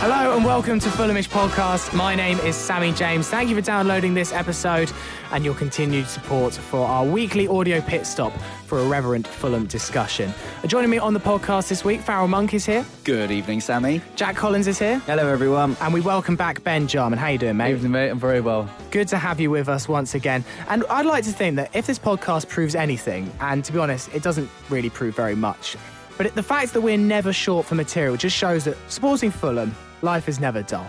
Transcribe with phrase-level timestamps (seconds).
[0.00, 1.92] Hello and welcome to Fulhamish Podcast.
[1.94, 3.28] My name is Sammy James.
[3.28, 4.90] Thank you for downloading this episode
[5.30, 8.32] and your continued support for our weekly audio pit stop
[8.66, 10.32] for a reverent Fulham discussion.
[10.64, 14.00] Uh, Joining me on the podcast this week, Farrell Monk is here, Good evening, Sammy.
[14.16, 15.76] Jack Collins is here, Hello, everyone.
[15.82, 17.18] and we welcome back Ben Jarman.
[17.18, 17.72] How are you doing, mate?
[17.72, 18.08] Evening, mate.
[18.08, 18.70] I'm very well.
[18.90, 20.44] Good to have you with us once again.
[20.68, 24.08] And I'd like to think that if this podcast proves anything, and to be honest,
[24.14, 25.76] it doesn't really prove very much,
[26.16, 30.28] but the fact that we're never short for material just shows that supporting Fulham, life
[30.28, 30.86] is never dull.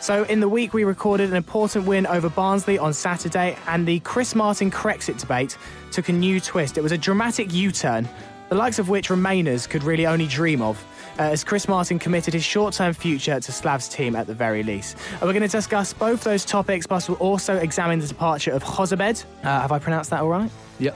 [0.00, 4.00] So, in the week, we recorded an important win over Barnsley on Saturday, and the
[4.00, 5.56] Chris Martin Chrexit debate
[5.90, 6.76] took a new twist.
[6.76, 8.08] It was a dramatic U turn,
[8.48, 10.84] the likes of which Remainers could really only dream of.
[11.18, 14.62] Uh, as Chris Martin committed his short term future to Slav's team at the very
[14.62, 14.98] least.
[15.14, 18.62] Uh, we're going to discuss both those topics, plus we'll also examine the departure of
[18.62, 19.24] Jozabed.
[19.42, 20.50] Uh, have I pronounced that all right?
[20.78, 20.94] Yep.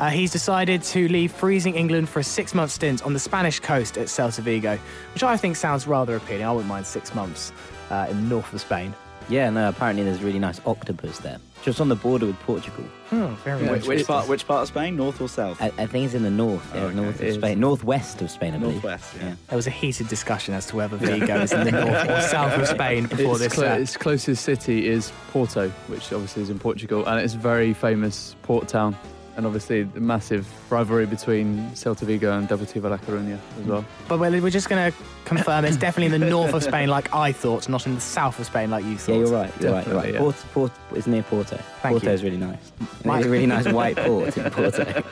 [0.00, 3.58] Uh, he's decided to leave freezing England for a six month stint on the Spanish
[3.60, 4.78] coast at Celta Vigo,
[5.14, 6.44] which I think sounds rather appealing.
[6.44, 7.52] I wouldn't mind six months
[7.90, 8.94] uh, in the north of Spain.
[9.28, 11.38] Yeah, no, apparently there's really nice octopus there.
[11.62, 12.84] Just on the border with Portugal.
[13.10, 13.88] Hmm, very Which, interesting.
[13.96, 14.28] which part?
[14.28, 14.96] Which part of Spain?
[14.96, 15.60] North or south?
[15.60, 16.94] I, I think it's in the north, yeah, Okay.
[16.94, 17.60] north of Spain.
[17.60, 18.74] Northwest of Spain, I believe.
[18.76, 19.14] Northwest.
[19.20, 19.34] Yeah.
[19.48, 22.58] There was a heated discussion as to whether Vigo is in the north or south
[22.58, 23.52] of Spain before its, this.
[23.52, 27.38] clo- uh, its closest city is Porto, which obviously is in Portugal, and it's a
[27.38, 28.96] very famous port town.
[29.38, 33.84] And obviously, the massive rivalry between Celta Vigo and Deportivo La Coruña as well.
[34.08, 37.14] but we're, we're just going to confirm it's definitely in the north of Spain, like
[37.14, 39.12] I thought, not in the south of Spain, like you thought.
[39.12, 39.52] Yeah, you're right.
[39.60, 39.86] You're right.
[39.86, 40.12] You're right.
[40.14, 40.18] yeah.
[40.18, 41.56] Porto, Porto is near Porto.
[41.82, 42.12] Thank Porto you.
[42.14, 42.72] is really nice.
[42.80, 45.04] It's a really nice white port in Porto.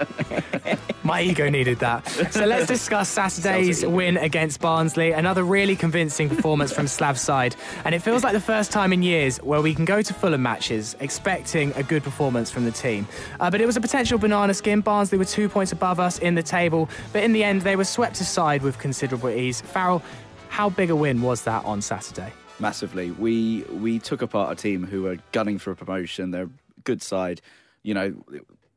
[1.06, 2.04] My ego needed that.
[2.32, 5.12] So let's discuss Saturday's win against Barnsley.
[5.12, 7.54] Another really convincing performance from Slav's side.
[7.84, 10.42] And it feels like the first time in years where we can go to Fulham
[10.42, 13.06] matches expecting a good performance from the team.
[13.38, 14.80] Uh, but it was a potential banana skin.
[14.80, 16.88] Barnsley were two points above us in the table.
[17.12, 19.60] But in the end, they were swept aside with considerable ease.
[19.60, 20.02] Farrell,
[20.48, 22.32] how big a win was that on Saturday?
[22.58, 23.12] Massively.
[23.12, 26.32] We we took apart a team who were gunning for a promotion.
[26.32, 27.42] They're a good side.
[27.84, 28.14] You know,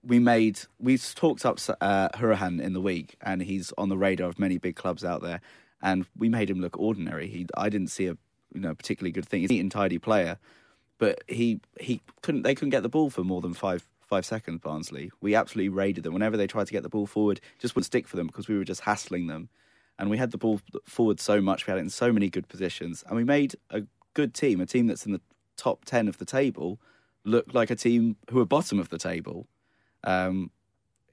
[0.04, 4.30] we made we talked up uh, Hourihane in the week, and he's on the radar
[4.30, 5.42] of many big clubs out there.
[5.82, 7.28] And we made him look ordinary.
[7.28, 8.18] He I didn't see a
[8.54, 9.42] you know particularly good thing.
[9.42, 10.38] He's a neat and tidy player,
[10.98, 12.44] but he he couldn't.
[12.44, 14.62] They couldn't get the ball for more than five five seconds.
[14.62, 15.12] Barnsley.
[15.22, 16.14] We absolutely raided them.
[16.14, 18.58] Whenever they tried to get the ball forward, just wouldn't stick for them because we
[18.58, 19.50] were just hassling them.
[19.98, 21.68] And we had the ball forward so much.
[21.68, 23.84] We had it in so many good positions, and we made a
[24.14, 25.22] good team, a team that's in the
[25.58, 26.80] top ten of the table,
[27.26, 29.46] look like a team who are bottom of the table.
[30.04, 30.52] Um,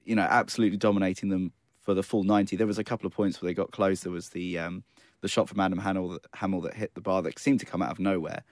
[0.05, 2.55] you know, absolutely dominating them for the full ninety.
[2.55, 4.01] There was a couple of points where they got close.
[4.01, 4.83] There was the um,
[5.21, 7.81] the shot from Adam Hammill that, Hammill that hit the bar that seemed to come
[7.81, 8.43] out of nowhere.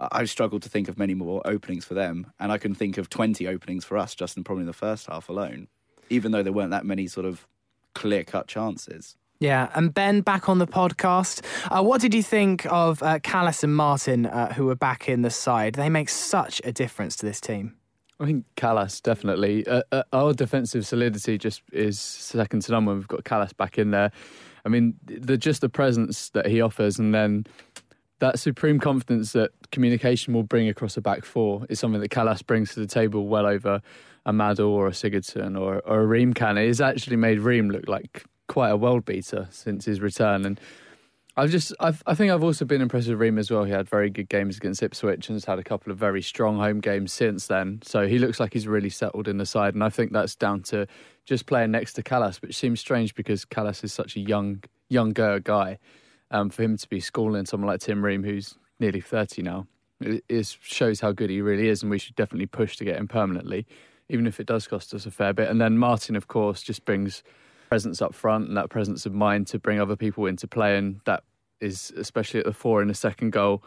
[0.00, 3.08] I struggled to think of many more openings for them, and I can think of
[3.08, 5.68] twenty openings for us just in probably the first half alone.
[6.10, 7.46] Even though there weren't that many sort of
[7.94, 9.16] clear cut chances.
[9.38, 11.44] Yeah, and Ben back on the podcast.
[11.70, 15.22] Uh, what did you think of uh, Kalas and Martin, uh, who were back in
[15.22, 15.74] the side?
[15.74, 17.76] They make such a difference to this team.
[18.22, 19.66] I think Kalas definitely.
[19.66, 23.78] Uh, uh, our defensive solidity just is second to none when we've got Kalas back
[23.78, 24.12] in there.
[24.64, 27.46] I mean, the just the presence that he offers, and then
[28.20, 32.46] that supreme confidence that communication will bring across a back four is something that Kalas
[32.46, 33.82] brings to the table well over
[34.24, 36.56] a Madl or a Sigurdsson or, or a Ream can.
[36.56, 40.44] It has actually made Ream look like quite a world beater since his return.
[40.44, 40.60] And
[41.34, 43.64] I've just, I've, I think I've also been impressed with Ream as well.
[43.64, 46.58] He had very good games against Ipswich and has had a couple of very strong
[46.58, 47.80] home games since then.
[47.82, 49.72] So he looks like he's really settled in the side.
[49.72, 50.86] And I think that's down to
[51.24, 55.40] just playing next to Kalas, which seems strange because Kalas is such a young, younger
[55.40, 55.78] guy.
[56.30, 59.66] Um, for him to be schooling someone like Tim Ream, who's nearly 30 now,
[60.00, 61.82] it is, shows how good he really is.
[61.82, 63.66] And we should definitely push to get him permanently,
[64.10, 65.48] even if it does cost us a fair bit.
[65.48, 67.22] And then Martin, of course, just brings
[67.72, 71.00] presence up front and that presence of mind to bring other people into play, and
[71.06, 71.24] that
[71.62, 73.62] is especially at the four in the second goal.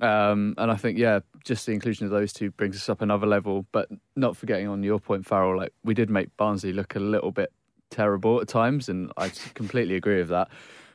[0.00, 3.26] Um, and I think, yeah, just the inclusion of those two brings us up another
[3.26, 3.66] level.
[3.72, 7.32] But not forgetting on your point, Farrell, like we did make Barnsley look a little
[7.32, 7.52] bit
[7.90, 10.48] terrible at times, and I completely agree with that.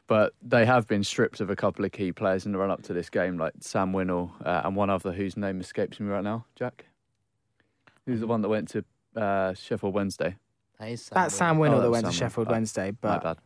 [0.08, 2.84] But they have been stripped of a couple of key players in the run up
[2.84, 6.24] to this game, like Sam Winnall uh, and one other whose name escapes me right
[6.24, 6.46] now.
[6.56, 6.86] Jack,
[8.06, 8.86] who's the one that went to
[9.16, 10.36] uh, Sheffield Wednesday.
[10.80, 12.52] That is That's Sam Winnall Oh, that that was went to Sheffield Winnall.
[12.52, 13.38] Wednesday, My but bad.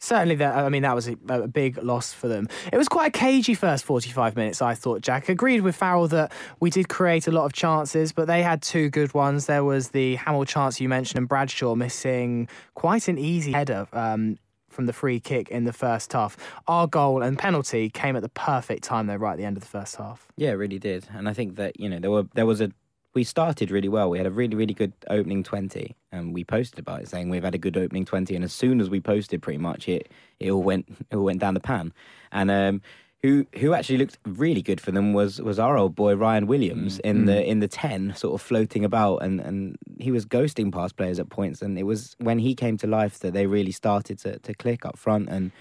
[0.00, 0.54] Certainly that.
[0.56, 2.48] I mean, that was a, a big loss for them.
[2.72, 4.60] It was quite a cagey first 45 minutes.
[4.60, 5.00] I thought.
[5.00, 8.60] Jack agreed with Farrell that we did create a lot of chances, but they had
[8.60, 9.46] two good ones.
[9.46, 13.86] There was the Hammill chance you mentioned, and Bradshaw missing quite an easy header.
[13.92, 14.38] Um,
[14.74, 16.36] from the free kick in the first half.
[16.66, 19.62] Our goal and penalty came at the perfect time, though, right at the end of
[19.62, 20.26] the first half.
[20.36, 21.06] Yeah, it really did.
[21.14, 22.72] And I think that, you know, there were there was a
[23.14, 24.10] we started really well.
[24.10, 27.44] We had a really, really good opening twenty and we posted about it saying we've
[27.44, 30.50] had a good opening twenty and as soon as we posted pretty much it it
[30.50, 31.92] all went it all went down the pan.
[32.32, 32.82] And um
[33.22, 36.98] who who actually looked really good for them was was our old boy Ryan Williams
[36.98, 40.96] in the in the ten, sort of floating about and, and he was ghosting past
[40.96, 44.18] players at points and it was when he came to life that they really started
[44.18, 45.52] to, to click up front and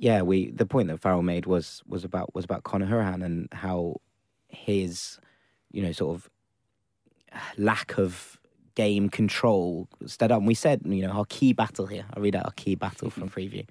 [0.00, 3.48] yeah, we the point that Farrell made was was about was about Conor Hourihane and
[3.52, 4.00] how
[4.48, 5.20] his
[5.70, 6.28] you know sort of
[7.56, 8.38] lack of
[8.74, 10.38] game control stood up.
[10.38, 12.04] And we said you know our key battle here.
[12.14, 13.38] I read out our key battle from mm-hmm.
[13.38, 13.66] preview.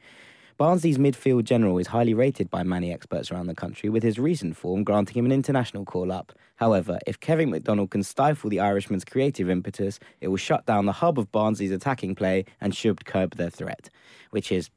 [0.59, 4.57] Barnsley's midfield general is highly rated by many experts around the country, with his recent
[4.57, 6.33] form granting him an international call up.
[6.57, 10.91] However, if Kevin McDonald can stifle the Irishman's creative impetus, it will shut down the
[10.91, 13.89] hub of Barnsley's attacking play and should curb their threat,
[14.31, 14.69] which is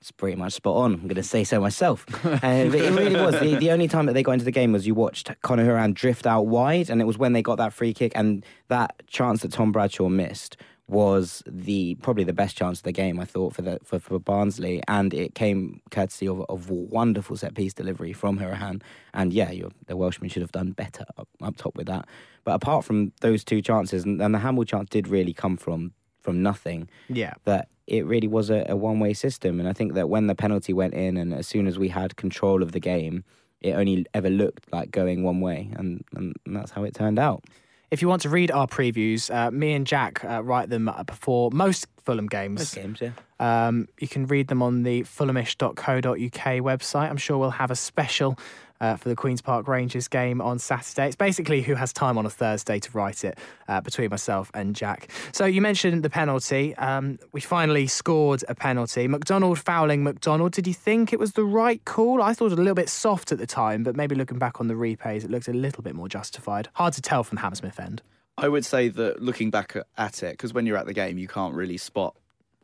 [0.00, 0.94] it's pretty much spot on.
[0.94, 2.06] I'm going to say so myself.
[2.24, 3.38] Uh, but it really was.
[3.38, 5.94] The, the only time that they got into the game was you watched Conor Hourihane
[5.94, 9.42] drift out wide, and it was when they got that free kick and that chance
[9.42, 10.56] that Tom Bradshaw missed
[10.88, 14.18] was the probably the best chance of the game I thought for the for, for
[14.18, 18.82] Barnsley, and it came courtesy of, of wonderful set piece delivery from Hourihane.
[19.12, 22.06] And yeah, you're, the Welshman should have done better up, up top with that.
[22.44, 25.92] But apart from those two chances, and, and the Hammill chance did really come from
[26.20, 27.34] from nothing Yeah.
[27.44, 29.58] that it really was a, a one way system.
[29.58, 32.16] And I think that when the penalty went in, and as soon as we had
[32.16, 33.24] control of the game,
[33.60, 37.44] it only ever looked like going one way, and, and, that's how it turned out.
[37.90, 41.50] If you want to read our previews, uh, me and Jack uh, write them before
[41.52, 42.60] most Fulham games.
[42.60, 43.10] Most games, yeah.
[43.40, 47.10] Um, you can read them on the fulhamish.co.uk website.
[47.10, 48.38] I'm sure we'll have a special
[48.80, 51.06] uh, for the Queen's Park Rangers game on Saturday.
[51.06, 53.38] It's basically who has time on a Thursday to write it
[53.68, 55.10] uh, between myself and Jack.
[55.32, 56.74] So you mentioned the penalty.
[56.76, 59.08] Um, we finally scored a penalty.
[59.08, 60.52] McDonald fouling McDonald.
[60.52, 62.22] Did you think it was the right call?
[62.22, 64.60] I thought it was a little bit soft at the time, but maybe looking back
[64.60, 66.68] on the replays, it looked a little bit more justified.
[66.74, 68.02] Hard to tell from Hammersmith end.
[68.38, 71.28] I would say that looking back at it, because when you're at the game, you
[71.28, 72.16] can't really spot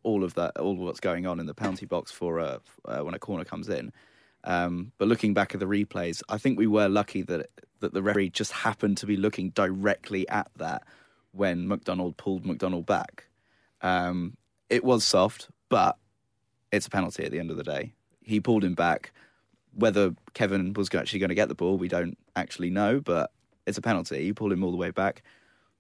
[0.03, 3.01] all of that, all of what's going on in the penalty box for uh, uh,
[3.01, 3.93] when a corner comes in.
[4.47, 7.51] Um, but looking back at the replays, I think we were lucky that
[7.81, 10.83] that the referee just happened to be looking directly at that
[11.33, 13.27] when McDonald pulled McDonald back.
[13.83, 14.37] Um,
[14.71, 15.99] it was soft, but
[16.73, 17.93] it's a penalty at the end of the day.
[18.23, 19.13] He pulled him back.
[19.75, 23.31] Whether Kevin was actually going to get the ball, we don't actually know, but
[23.67, 24.25] it's a penalty.
[24.25, 25.23] He pulled him all the way back.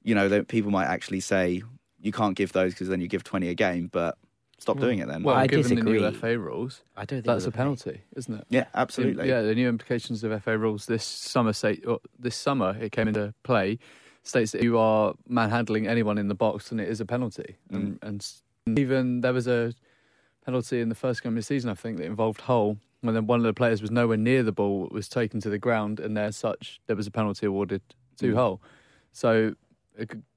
[0.03, 1.63] You know, people might actually say
[1.99, 4.19] you can't give those because then you give 20 a game, but
[4.59, 5.23] stop doing it then.
[5.23, 6.11] Well, I given the new.
[6.13, 8.47] FA rules, I don't think that's a was penalty, isn't it?
[8.49, 9.29] yeah, absolutely.
[9.29, 13.09] Yeah, the new implications of FA rules this summer say or this summer it came
[13.09, 13.79] into play
[14.23, 17.57] states that you are manhandling anyone in the box and it is a penalty.
[17.73, 17.99] Mm.
[18.03, 18.29] And,
[18.67, 19.73] and even there was a
[20.45, 23.27] penalty in the first game of the season, I think, that involved Hull when then
[23.27, 26.19] one of the players was nowhere near the ball, was taken to the ground, and
[26.19, 27.83] as such there was a penalty awarded
[28.19, 28.35] to mm.
[28.35, 28.61] Hull.
[29.13, 29.55] So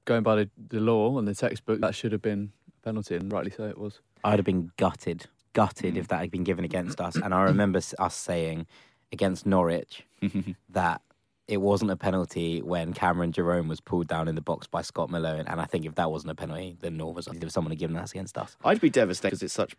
[0.04, 3.32] going by the, the law and the textbook, that should have been a penalty, and
[3.32, 4.00] rightly so it was.
[4.24, 6.08] I'd have been gutted, gutted if mm.
[6.08, 7.16] that had been given against us.
[7.16, 8.66] And I remember us saying
[9.12, 10.04] against Norwich
[10.70, 11.02] that
[11.48, 15.10] it wasn't a penalty when Cameron Jerome was pulled down in the box by Scott
[15.10, 15.46] Malone.
[15.48, 17.78] And I think if that wasn't a penalty, then nor was it if someone had
[17.78, 18.56] given that against us.
[18.64, 19.74] I'd be devastated because it's such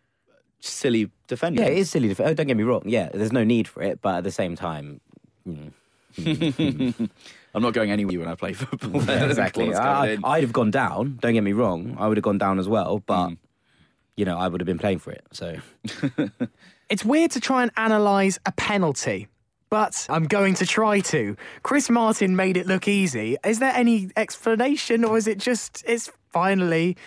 [0.59, 1.63] silly defending.
[1.63, 2.13] Yeah, it is silly.
[2.13, 2.83] To, oh, don't get me wrong.
[2.85, 4.99] Yeah, there's no need for it, but at the same time,
[5.47, 5.71] mm,
[6.17, 7.09] mm, mm.
[7.53, 9.03] I'm not going anywhere when I play football.
[9.03, 9.73] yeah, exactly.
[9.73, 10.17] Ah, I.
[10.23, 11.19] I'd have gone down.
[11.21, 11.95] Don't get me wrong.
[11.99, 13.33] I would have gone down as well, but hmm.
[14.15, 15.25] you know, I would have been playing for it.
[15.31, 15.57] So
[16.91, 19.29] It's weird to try and analyse a penalty,
[19.69, 21.37] but I'm going to try to.
[21.63, 23.37] Chris Martin made it look easy.
[23.45, 26.97] Is there any explanation, or is it just it's finally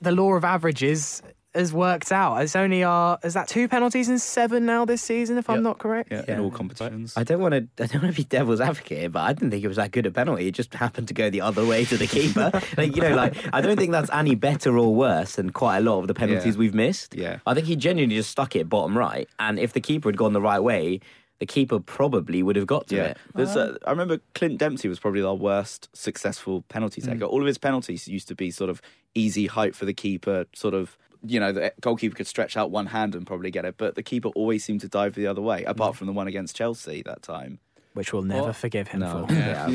[0.00, 1.20] the law of averages
[1.54, 2.36] has worked out?
[2.42, 5.78] It's only our is that two penalties in seven now this season, if I'm not
[5.78, 6.10] correct?
[6.12, 7.14] yeah, in all competitions.
[7.16, 7.84] I don't want to.
[7.84, 9.90] I don't want to be devil's advocate, here, but I didn't think it was that
[9.92, 10.48] good a penalty.
[10.48, 12.50] It just happened to go the other way to the keeper.
[12.76, 15.80] like you know, like I don't think that's any better or worse than quite a
[15.80, 16.58] lot of the penalties Yeah.
[16.58, 17.14] we've missed.
[17.14, 17.38] Yeah.
[17.46, 20.32] I think he genuinely just stuck it bottom right, and if the keeper had gone
[20.32, 21.00] the right way,
[21.40, 23.18] the keeper probably would have got to Yeah, it.
[23.34, 27.24] there's uh, I remember Clint Dempsey was probably our worst successful penalty taker.
[27.24, 28.80] All of his penalties used to be sort of
[29.16, 32.86] easy height for the keeper, sort of you know the goalkeeper could stretch out one
[32.86, 35.64] hand and probably get it, but the keeper always seemed to dive the other way.
[35.64, 37.58] Apart from the one against Chelsea that time.
[37.94, 38.56] Which we'll never What?
[38.56, 39.26] forgive him No.
[39.26, 39.32] for.
[39.32, 39.68] Yeah.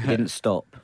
[0.00, 0.76] he didn't stop.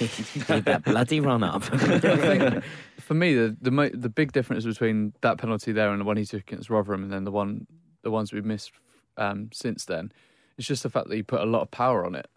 [0.00, 1.62] Need that bloody run up.
[3.00, 6.16] For me, the the, mo- the big difference between that penalty there and the one
[6.16, 7.66] he took against Rotherham, and then the one
[8.02, 8.72] the ones we've missed
[9.16, 10.12] um, since then,
[10.58, 12.28] is just the fact that he put a lot of power on it,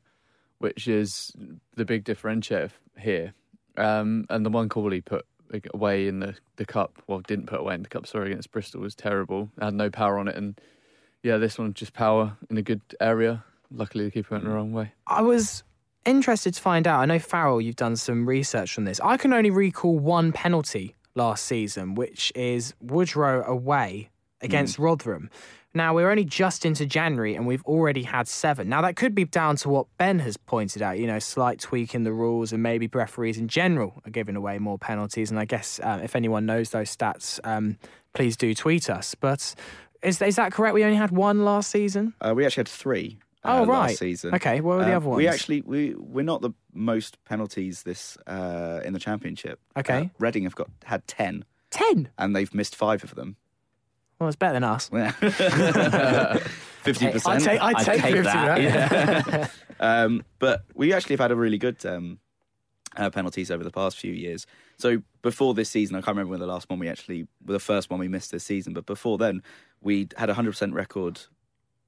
[0.60, 1.32] which is
[1.76, 3.34] the big differentiator here.
[3.78, 5.26] Um, and the one call he put
[5.74, 8.82] away in the, the cup, well, didn't put away in the cup, sorry, against Bristol
[8.82, 9.50] was terrible.
[9.60, 10.60] Had no power on it, and
[11.24, 13.44] yeah, this one just power in a good area.
[13.72, 14.56] Luckily, the keeper went the mm.
[14.56, 14.92] wrong way.
[15.08, 15.64] I was
[16.06, 17.00] interested to find out.
[17.00, 19.00] I know Farrell, you've done some research on this.
[19.02, 24.10] I can only recall one penalty last season, which is Woodrow away
[24.44, 25.30] against Rotherham.
[25.76, 28.70] Now we're only just into January and we've already had seven.
[28.70, 31.96] Now that could be down to what Ben has pointed out, you know, slight tweak
[31.96, 35.32] in the rules and maybe referees in general are giving away more penalties.
[35.32, 37.78] And I guess uh, if anyone knows those stats, um,
[38.14, 39.16] please do tweet us.
[39.16, 39.56] But
[40.04, 40.76] is is that correct?
[40.76, 42.14] We only had one last season.
[42.22, 43.18] Uh, we actually had three.
[43.44, 43.88] Uh, Oh, right.
[43.90, 44.34] Last season.
[44.36, 45.18] Okay, what were the Uh, other ones?
[45.18, 49.60] We actually we we're not the most penalties this uh, in the championship.
[49.76, 49.98] Okay.
[50.04, 51.46] Uh, Reading have got had ten.
[51.72, 53.36] Ten, and they've missed five of them.
[54.24, 54.88] Well, it's better than us.
[56.84, 57.44] Fifty percent.
[57.44, 59.48] take, I'd I'd take, take 50, that, yeah.
[59.80, 62.20] Um, but we actually have had a really good um,
[62.96, 64.46] uh, penalties over the past few years.
[64.78, 67.60] So before this season, I can't remember when the last one we actually, were the
[67.60, 69.44] first one we missed this season, but before then,
[69.82, 71.20] we had a 100% record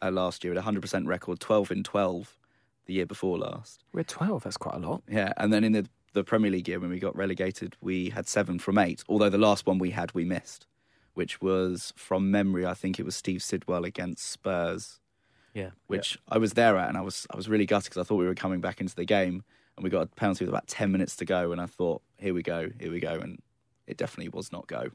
[0.02, 2.38] uh, last year, a 100% record 12 in 12
[2.86, 3.86] the year before last.
[3.94, 5.04] We're 12, that's quite a lot.
[5.10, 8.28] Yeah, and then in the, the Premier League year when we got relegated, we had
[8.28, 10.68] seven from eight, although the last one we had, we missed,
[11.16, 15.00] which was from memory, I think it was Steve Sidwell against Spurs
[15.56, 15.70] yeah.
[15.88, 18.18] which I was there at, and I was I was really gutted because I thought
[18.18, 19.44] we were coming back into the game,
[19.76, 22.34] and we got a penalty with about ten minutes to go, and I thought, here
[22.34, 23.42] we go, here we go, and
[23.88, 24.90] it definitely was not go.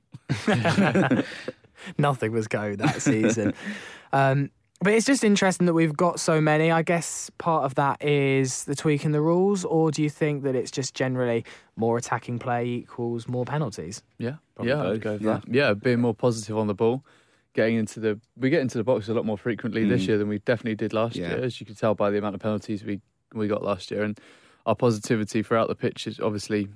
[1.99, 3.55] Nothing was go that season.
[4.12, 4.50] um,
[4.81, 6.71] but it's just interesting that we've got so many.
[6.71, 10.43] I guess part of that is the tweak in the rules, or do you think
[10.45, 11.45] that it's just generally
[11.77, 14.03] more attacking play equals more penalties?
[14.19, 15.01] Yeah, Probably yeah, I'd both.
[15.01, 15.33] go with Yeah.
[15.45, 15.55] that.
[15.55, 17.05] Yeah, being more positive on the ball,
[17.53, 20.09] getting into the we get into the box a lot more frequently this Mm.
[20.09, 21.29] year than we definitely did last Yeah.
[21.37, 23.01] year, as you can tell by the amount of penalties we
[23.35, 24.19] we got last year, and
[24.67, 26.69] our positivity throughout the pitch is obviously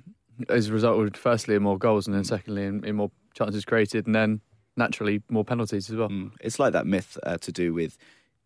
[0.49, 3.65] as a result of firstly in more goals, and then secondly in, in more chances
[3.65, 4.41] created, and then
[4.77, 6.09] naturally more penalties as well.
[6.09, 6.31] Mm.
[6.41, 7.97] It's like that myth uh, to do with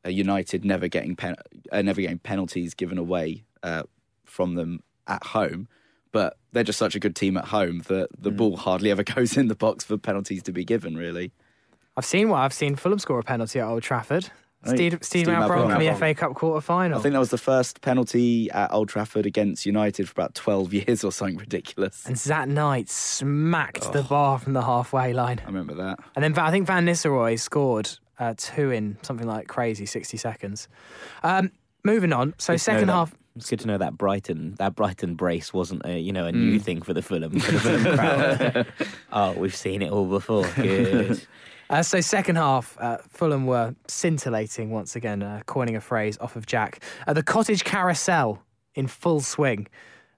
[0.05, 1.35] uh, United never getting pen-
[1.71, 3.83] uh, never getting penalties given away uh,
[4.25, 5.67] from them at home.
[6.11, 9.37] But they're just such a good team at home that the ball hardly ever goes
[9.37, 10.95] in the box for penalties to be given.
[10.95, 11.31] Really,
[11.95, 14.29] I've seen what I've seen Fulham score a penalty at Old Trafford.
[14.65, 16.99] Steve, Steve Steve Malbranque in the FA Cup quarter final.
[16.99, 20.73] I think that was the first penalty at Old Trafford against United for about twelve
[20.79, 22.05] years or something ridiculous.
[22.05, 23.91] and Zat Knight smacked Oh.
[23.91, 25.39] the bar from the halfway line.
[25.43, 25.99] I remember that.
[26.15, 27.89] And then I think Van Nistelrooy scored
[28.19, 30.67] uh, two in something like crazy 60 seconds.
[31.23, 31.51] Um,
[31.85, 32.33] moving on.
[32.37, 33.15] So, Good second that- half.
[33.35, 36.59] It's good to know that Brighton that Brighton brace wasn't a you know a new
[36.59, 36.61] Mm.
[36.61, 38.67] thing for the Fulham for the Fulham crowd.
[39.13, 40.45] oh, we've seen it all before.
[40.57, 41.25] Good.
[41.69, 46.35] Uh, so, second half, uh, Fulham were scintillating once again, uh, coining a phrase off
[46.35, 46.83] of Jack.
[47.05, 48.41] Uh, the cottage carousel
[48.73, 49.67] in full swing.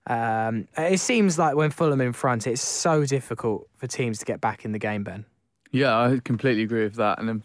[0.08, 4.40] Um, it seems like when Fulham in front, it's so difficult for teams to get
[4.40, 5.26] back in the game, Ben.
[5.72, 7.44] Yeah, I completely agree with that, and um,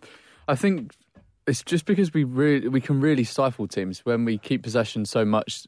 [0.48, 0.94] I think
[1.46, 5.66] it's just because we we can really stifle teams when we keep possession so much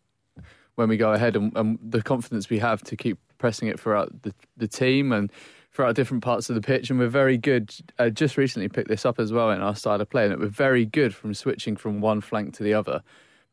[0.77, 4.23] when we go ahead, and, and the confidence we have to keep pressing it throughout
[4.23, 5.33] the, the team and
[5.73, 7.75] throughout different parts of the pitch, and we're very good.
[7.99, 10.41] Uh, just recently picked this up as well in our style of play, and that
[10.41, 13.03] we're very good from switching from one flank to the other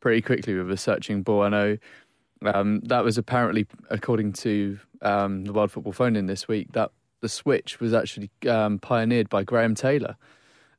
[0.00, 1.42] pretty quickly with a searching ball.
[1.42, 1.78] I know
[2.44, 6.90] um, that was apparently, according to um, the World Football Phone in this week, that
[7.20, 10.16] the switch was actually um, pioneered by Graham Taylor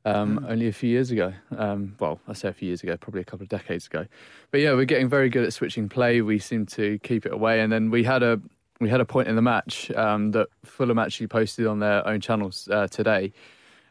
[0.04, 1.32] um, only a few years ago.
[1.56, 4.06] Um, well, I say a few years ago, probably a couple of decades ago.
[4.50, 6.20] But yeah, we're getting very good at switching play.
[6.20, 8.40] We seem to keep it away, and then we had a
[8.80, 12.20] we had a point in the match um, that Fulham actually posted on their own
[12.20, 13.32] channels uh, today.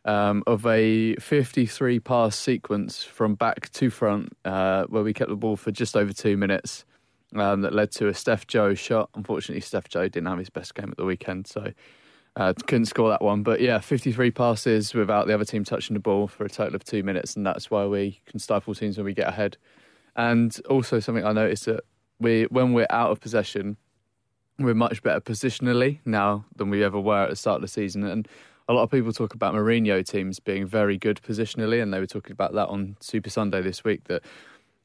[0.05, 5.35] Um, of a 53 pass sequence from back to front, uh, where we kept the
[5.35, 6.85] ball for just over two minutes,
[7.35, 9.09] um, that led to a Steph Joe shot.
[9.15, 11.73] Unfortunately, Steph Joe didn't have his best game at the weekend, so
[12.37, 13.43] uh, couldn't score that one.
[13.43, 16.85] But yeah, 53 passes without the other team touching the ball for a total of
[16.85, 19.57] two minutes, and that's why we can stifle teams when we get ahead.
[20.15, 21.83] And also something I noticed that
[22.19, 23.75] we, when we're out of possession,
[24.59, 28.03] we're much better positionally now than we ever were at the start of the season.
[28.03, 28.27] And
[28.67, 32.07] a lot of people talk about Mourinho teams being very good positionally, and they were
[32.07, 34.05] talking about that on Super Sunday this week.
[34.05, 34.23] That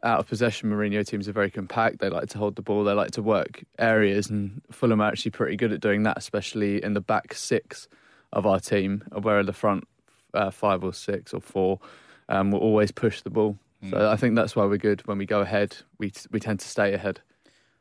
[0.03, 1.99] out of possession, Mourinho teams are very compact.
[2.01, 2.85] They like to hold the ball.
[2.85, 6.83] They like to work areas, and Fulham are actually pretty good at doing that, especially
[6.83, 7.89] in the back six
[8.33, 9.87] of our team, where the front
[10.35, 11.81] uh, five or six or four
[12.29, 13.59] um, will always push the ball.
[13.91, 15.05] So I think that's why we're good.
[15.09, 17.21] When we go ahead, we we tend to stay ahead.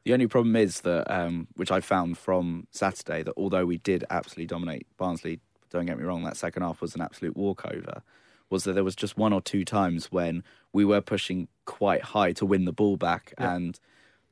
[0.03, 4.03] The only problem is that, um, which I found from Saturday, that although we did
[4.09, 5.39] absolutely dominate Barnsley,
[5.69, 8.01] don't get me wrong, that second half was an absolute walkover.
[8.49, 10.43] Was that there was just one or two times when
[10.73, 13.53] we were pushing quite high to win the ball back, Yeah.
[13.55, 13.79] and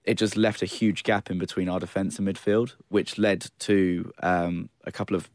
[0.03, 4.11] it just left a huge gap in between our defence and midfield, which led to
[4.23, 5.29] um, a couple of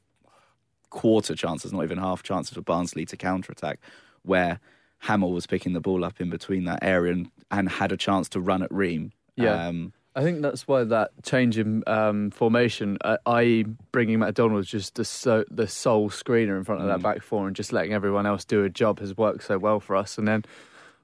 [0.90, 3.78] quarter chances, not even half chances for Barnsley to counter attack,
[4.22, 4.58] where
[5.04, 8.28] Hammill was picking the ball up in between that area and, and had a chance
[8.30, 9.12] to run at Ream.
[9.36, 9.66] Yeah.
[9.68, 14.94] Um, I think that's why that change in um, formation, uh, i.e., bringing McDonald's just
[14.94, 17.02] the, so, the sole screener in front of that Mm.
[17.02, 19.96] back four and just letting everyone else do a job has worked so well for
[19.96, 20.16] us.
[20.16, 20.44] And then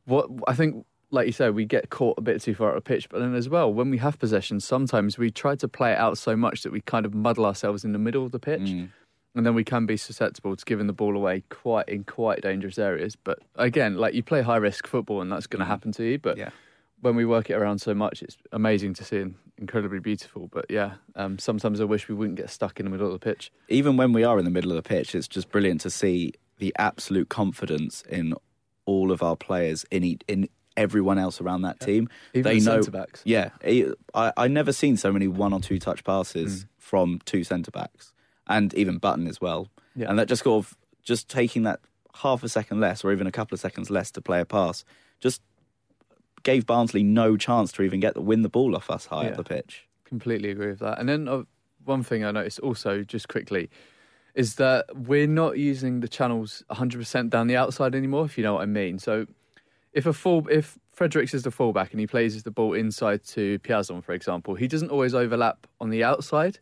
[0.05, 2.85] what I think, like you said, we get caught a bit too far out of
[2.85, 3.09] pitch.
[3.09, 6.17] But then as well, when we have possession, sometimes we try to play it out
[6.17, 8.61] so much that we kind of muddle ourselves in the middle of the pitch.
[8.61, 8.91] mm.
[9.35, 12.79] And then we can be susceptible to giving the ball away quite in quite dangerous
[12.79, 13.15] areas.
[13.17, 15.69] But again, like you play high risk football, and that's going to Mm.
[15.69, 16.19] happen to you.
[16.19, 16.51] But yeah.
[17.01, 20.49] When we work it around so much, it's amazing to see and incredibly beautiful.
[20.49, 23.19] But yeah, um, sometimes I wish we wouldn't get stuck in the middle of the
[23.19, 23.51] pitch.
[23.69, 26.33] even when we are in the middle of the pitch, it's just brilliant to see
[26.59, 28.35] the absolute confidence in
[28.85, 32.09] all of our players in e- in everyone else around that team.
[32.35, 32.77] Even they the know.
[32.77, 33.23] centre backs.
[33.25, 33.51] Yeah,
[34.15, 38.13] I I never seen so many one or two touch passes from two centre backs
[38.47, 39.69] and even Button as well.
[39.95, 40.11] Yeah.
[40.11, 41.81] And that just sort of just taking that
[42.17, 44.85] half a second less or even a couple of seconds less to play a pass
[45.21, 45.41] just
[46.43, 49.31] gave Barnsley no chance to even get the win the ball off us high Yeah.
[49.31, 49.87] up the pitch.
[50.05, 50.99] Completely agree with that.
[50.99, 51.43] And then uh,
[51.85, 53.71] one thing I noticed also, just quickly,
[54.35, 58.55] is that we're not using the channels 100% down the outside anymore, if you know
[58.55, 58.99] what I mean.
[58.99, 59.27] So
[59.93, 63.59] if a full, if Fredericks is the fullback and he plays the ball inside to
[63.61, 66.59] Piazon, for example, he doesn't always overlap on the outside.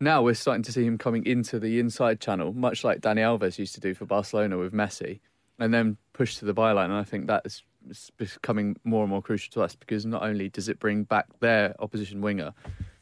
[0.00, 3.58] Now we're starting to see him coming into the inside channel, much like Dani Alves
[3.58, 5.20] used to do for Barcelona with Messi,
[5.60, 6.86] and then push to the byline.
[6.86, 10.22] And I think that is is becoming more and more crucial to us because not
[10.22, 12.52] only does it bring back their opposition winger,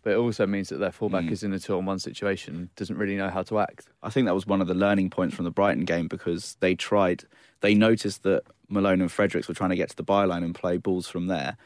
[0.03, 3.31] but it also means that their fullback is in a two-on-one situation, doesn't really know
[3.31, 3.87] how to act.
[4.03, 6.75] I think that was one of the learning points from the Brighton game because they
[6.75, 7.25] tried,
[7.61, 10.77] they noticed that Malone and Fredericks were trying to get to the byline and play
[10.77, 11.57] balls from there.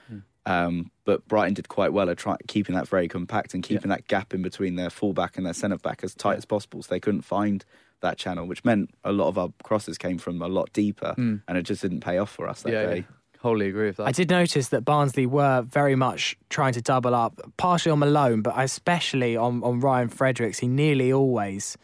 [0.45, 4.07] Um, but Brighton did quite well at try, keeping that very compact and keeping that
[4.07, 6.83] gap in between their fullback and their centre back as tight as possible.
[6.83, 7.65] So they couldn't find
[8.03, 11.37] that channel, which meant a lot of our crosses came from a lot deeper, hmm.
[11.49, 12.97] and it just didn't pay off for us that yeah, day.
[12.97, 13.03] yeah,
[13.41, 14.07] wholly agree with that.
[14.07, 18.43] I did notice that Barnsley were very much trying to double up, partially on Malone,
[18.43, 20.59] but especially on, on Ryan Fredericks.
[20.59, 21.77] He nearly always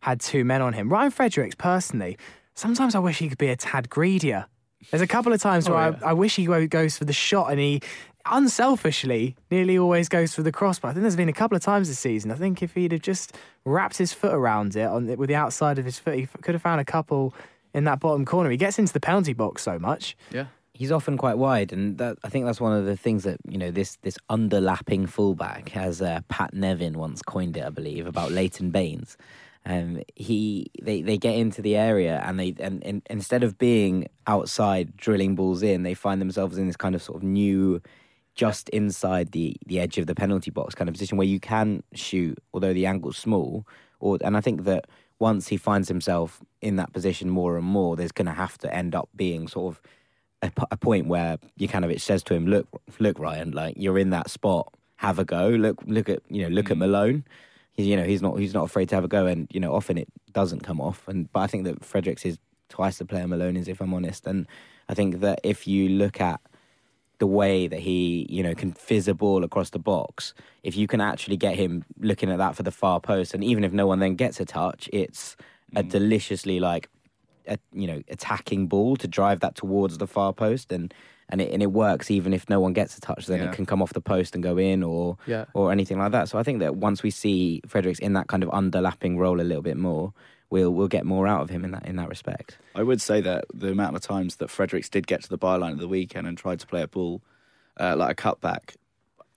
[0.00, 0.88] had two men on him.
[0.88, 2.18] Ryan Fredericks, personally,
[2.54, 4.46] sometimes I wish he could be a tad greedier.
[4.90, 5.98] There's a couple of times Oh, where yeah.
[6.04, 7.80] I, I wish he goes for the shot and he
[8.26, 10.90] unselfishly nearly always goes for the crossbar.
[10.90, 12.30] I think there's been a couple of times this season.
[12.30, 15.78] I think if he'd have just wrapped his foot around it on with the outside
[15.78, 17.34] of his foot, he could have found a couple
[17.72, 18.50] in that bottom corner.
[18.50, 20.16] He gets into the penalty box so much.
[20.30, 23.38] yeah, He's often quite wide, and that, I think that's one of the things that
[23.48, 28.06] you know this this underlapping fullback, as uh, Pat Nevin once coined it, I believe,
[28.06, 29.16] about Leighton Baines.
[29.66, 34.08] Um, he they, they get into the area and they and, and instead of being
[34.26, 37.80] outside drilling balls in, they find themselves in this kind of sort of new,
[38.34, 41.82] just inside the the edge of the penalty box kind of position where you can
[41.94, 43.66] shoot, although the angle's small.
[44.00, 44.86] Or and I think that
[45.18, 48.74] once he finds himself in that position more and more, there's going to have to
[48.74, 49.80] end up being sort of
[50.70, 52.68] a point where Jokanovic says to him, "Look,
[52.98, 54.74] look, Ryan, like you're in that spot.
[54.96, 55.48] Have a go.
[55.48, 56.80] Look, look at you know, look at mm.
[56.80, 57.24] Malone.
[57.72, 59.74] He's, you know, he's not he's not afraid to have a go, and you know,
[59.74, 61.06] often it doesn't come off.
[61.08, 64.26] And but I think that Fredericks is twice the player Malone is, if I'm honest.
[64.26, 64.46] And
[64.88, 66.40] I think that if you look at
[67.18, 70.86] the way that he, you know, can fizz a ball across the box, if you
[70.86, 73.86] can actually get him looking at that for the far post, and even if no
[73.86, 75.36] one then gets a touch, it's
[75.76, 75.90] a mm.
[75.90, 76.88] deliciously like
[77.46, 80.92] a, you know attacking ball to drive that towards the far post and
[81.30, 83.50] and it, and it works even if no one gets a touch then Yeah.
[83.50, 85.44] it can come off the post and go in or Yeah.
[85.54, 88.42] or anything like that so i think that once we see fredericks in that kind
[88.42, 90.12] of underlapping role a little bit more
[90.54, 93.20] we'll we'll get more out of him in that in that respect I would say
[93.20, 96.26] that the amount of times that Fredericks did get to the byline at the weekend
[96.28, 97.22] and tried to play a ball
[97.78, 98.76] uh, like a cutback,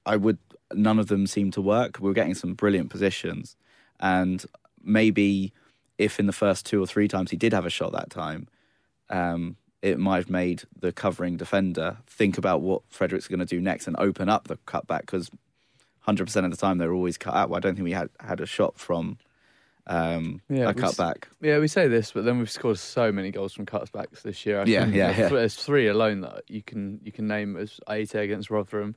[0.06, 0.38] I would
[0.74, 2.00] none of them seemed to work.
[2.00, 3.56] We were getting some brilliant positions,
[4.00, 4.46] and
[4.84, 5.54] maybe
[5.98, 8.48] if in the first two or three times he did have a shot that time,
[9.10, 13.60] um, it might have made the covering defender think about what Fredericks going to do
[13.60, 15.30] next and open up the cutback because.
[16.02, 17.54] Hundred percent of the time they were always cut out.
[17.54, 19.18] I don't think we had had a shot from
[19.88, 21.24] um, Yeah, a cutback.
[21.42, 24.62] Yeah, we say this, but then we've scored so many goals from cutbacks this year.
[24.62, 25.38] I Yeah, think yeah, there's yeah.
[25.38, 28.96] There's three alone that you can you can name as Ayité against Rotherham,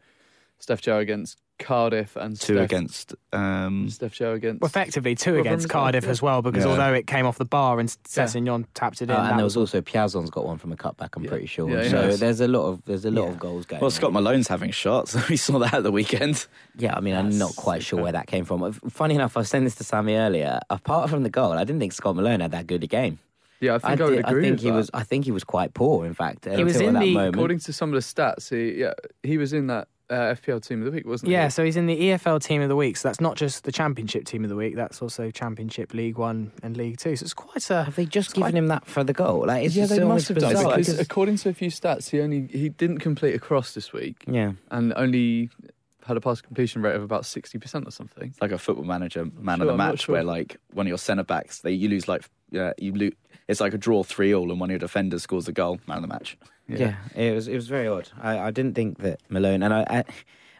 [0.58, 3.14] Steph Joe against Cardiff and Two Steph, against.
[3.32, 4.60] Um, Steph Joe against.
[4.60, 6.10] Well, effectively two Rotherham against Cardiff yeah.
[6.10, 6.70] as well, because Yeah.
[6.72, 9.44] although it came off the bar and Sessegnon tapped it in, Uh, that and there
[9.44, 11.10] was also Piazon's got one from a cutback.
[11.16, 11.30] I'm Yeah.
[11.30, 11.70] pretty sure.
[11.70, 12.20] Yeah, so has.
[12.20, 13.30] there's a lot of there's a lot Yeah.
[13.30, 13.80] of goals going.
[13.80, 15.14] well, Scott Malone's having shots.
[15.30, 16.46] we saw that at the weekend.
[16.76, 18.72] Yeah, I mean, I'm not quite sure where that came from.
[18.72, 20.60] Funny enough, I was saying this to Sammy earlier.
[20.70, 23.18] Apart from the goal, I didn't think Scott Malone had that good a game.
[23.60, 24.76] yeah, I think I, would did- agree think with he that.
[24.76, 24.90] was.
[24.94, 26.06] I think he was quite poor.
[26.06, 27.34] In fact, He was in that the- moment.
[27.36, 30.80] According to some of the stats, he yeah he was in that uh, FPL team
[30.80, 31.32] of the week, wasn't it?
[31.32, 31.50] Yeah, he?
[31.50, 32.96] so he's in the EFL team of the week.
[32.96, 34.74] So that's not just the Championship team of the week.
[34.76, 37.16] That's also Championship, League One, and League Two.
[37.16, 37.84] So it's quite a.
[37.84, 39.46] have they just given quite- him that for the goal?
[39.46, 42.10] Like, it's yeah, just they must have done bizarre, because according to a few stats,
[42.10, 45.48] he only he didn't complete a cross this week yeah, and only
[46.06, 48.28] had a pass completion rate of about sixty percent or something.
[48.30, 50.14] It's like a football manager man Sure, of the I'm match sure.
[50.14, 53.12] where like one of your centre backs they you lose like yeah you lose
[53.46, 55.98] it's like a draw three all and one of your defenders scores a goal man
[55.98, 56.36] of the match.
[56.78, 57.48] Yeah, It was.
[57.48, 58.08] It was very odd.
[58.20, 60.04] I, I didn't think that Malone and I, I.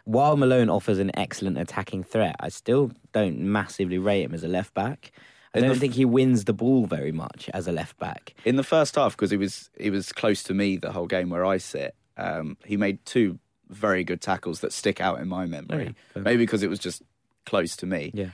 [0.05, 4.47] While Malone offers an excellent attacking threat, I still don't massively rate him as a
[4.47, 5.11] left back.
[5.53, 8.33] I In don't think he wins the ball very much as a left back.
[8.45, 11.29] In the first half because he was he was close to me the whole game
[11.29, 11.93] where I sit.
[12.17, 15.95] Um, he made two very good tackles that stick out in my memory.
[16.15, 16.21] Yeah.
[16.21, 17.01] Maybe because it was just
[17.45, 18.11] close to me.
[18.13, 18.29] Yeah.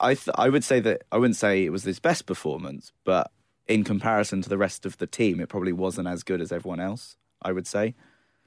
[0.00, 3.30] I th- I would say that I wouldn't say it was his best performance, but
[3.68, 6.80] in comparison to the rest of the team, it probably wasn't as good as everyone
[6.80, 7.16] else.
[7.42, 7.94] I would say.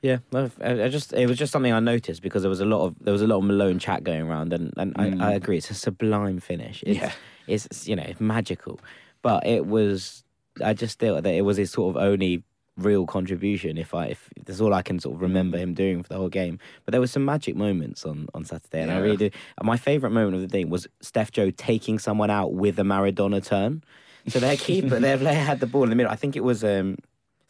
[0.01, 2.85] Yeah, well, I, just it was just something I noticed because there was a lot
[2.85, 5.21] of there was a lot of Malone chat going around, and, and Mm.
[5.21, 6.83] I, I agree, it's a sublime finish.
[6.85, 7.11] It's, Yeah.
[7.47, 8.79] it's you know it's magical,
[9.21, 10.23] but it was
[10.63, 12.43] I just thought that it was his sort of only
[12.77, 13.77] real contribution.
[13.77, 16.29] If I if that's all I can sort of remember him doing for the whole
[16.29, 19.35] game, but there was some magic moments on on Saturday, and I really did.
[19.63, 23.45] My favourite moment of the thing was Steph Joe taking someone out with a Maradona
[23.45, 23.83] turn.
[24.27, 26.11] So their keeper, their player had the ball in the middle.
[26.11, 26.97] I think it was um,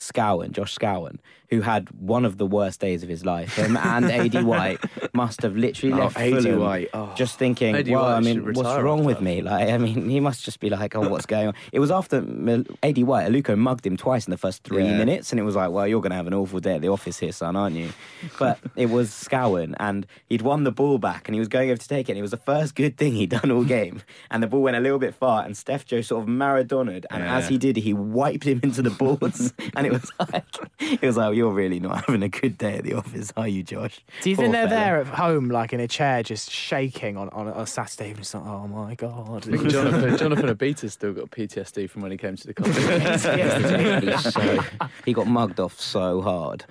[0.01, 1.17] Scowen, Josh Scowen,
[1.51, 3.55] who had one of the worst days of his life.
[3.55, 4.79] Him and AD White
[5.13, 7.13] must have literally Oh, left AD Fulham White, oh.
[7.15, 9.41] just thinking, AD well, White I mean, what's wrong with me?
[9.41, 11.53] Like, I mean, he must just be like, oh, what's going on?
[11.71, 14.97] It was after AD White, Aluko mugged him twice in the first three Yeah.
[14.97, 16.89] minutes, and it was like, well, you're going to have an awful day at the
[16.89, 17.91] office here, son, aren't you?
[18.39, 21.79] But it was Scowen, and he'd won the ball back, and he was going over
[21.79, 24.41] to take it, and it was the first good thing he'd done all game, and
[24.41, 27.37] the ball went a little bit far, and Steph Joe sort of Maradona'd, and Yeah.
[27.37, 30.43] as he did, he wiped him into the boards, and it was like,
[30.79, 33.63] it was like, you're really not having a good day at the office, are you,
[33.63, 33.99] Josh?
[34.21, 34.79] Do you Poor think they're fella.
[34.81, 38.21] there at home, like in a chair, just shaking on, on a Saturday evening?
[38.21, 39.43] It's like, oh my god.
[39.69, 44.07] Jonathan Jonathan Abita's still got PTSD from when he came to the competition.
[44.07, 44.59] He's so-
[45.05, 46.65] he got mugged off so hard.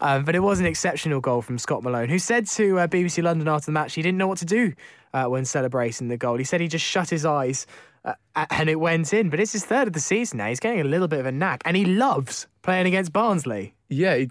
[0.00, 3.22] Um, but it was an exceptional goal from Scott Malone, who said to uh, BBC
[3.22, 4.72] London after the match he didn't know what to do
[5.14, 6.36] uh, when celebrating the goal.
[6.38, 7.66] He said he just shut his eyes
[8.04, 8.14] uh,
[8.50, 9.30] and it went in.
[9.30, 10.48] But it's his third of the season now.
[10.48, 13.74] He's getting a little bit of a knack, and he loves playing against Barnsley.
[13.88, 14.30] yeah, he,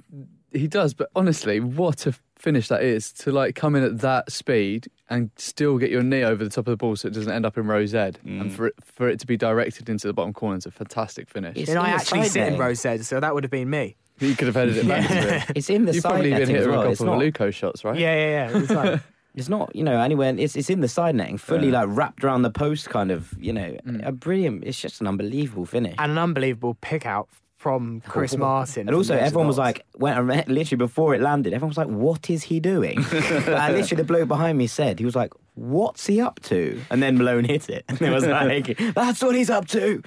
[0.54, 0.94] he does.
[0.94, 5.30] But honestly, what a finish that is to like come in at that speed and
[5.36, 7.58] still get your knee over the top of the ball so it doesn't end up
[7.58, 10.58] in row Z, and for it, for it to be directed into the bottom corner
[10.58, 11.56] is a fantastic finish.
[11.58, 12.60] It's and I actually sit in netting.
[12.60, 13.96] row Z, so that would have been me.
[14.20, 15.44] You could have headed it back to it.
[15.56, 16.82] It's in the You've side probably been netting hit with well.
[16.88, 17.98] a couple not, of Luco shots, right?
[17.98, 18.58] Yeah, yeah, yeah.
[18.60, 19.02] It's like,
[19.36, 20.34] it's not, you know, anywhere.
[20.38, 23.54] It's it's in the side netting, fully like wrapped around the post, kind of, you
[23.54, 24.64] know, a brilliant.
[24.66, 25.96] It's just an unbelievable finish.
[25.98, 28.88] and an unbelievable pick out from Chris Martin.
[28.88, 32.30] And also, everyone was like, when I literally before it landed, everyone was like, "What
[32.30, 36.20] is he doing?" and literally, the bloke behind me said, "He was like, what's he
[36.20, 39.68] up to?" And then Malone hit it, and it was like, "That's what he's up
[39.70, 40.02] to."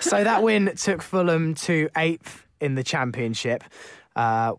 [0.00, 3.62] So that win took Fulham to eighth in the championship.
[4.14, 4.54] Uh,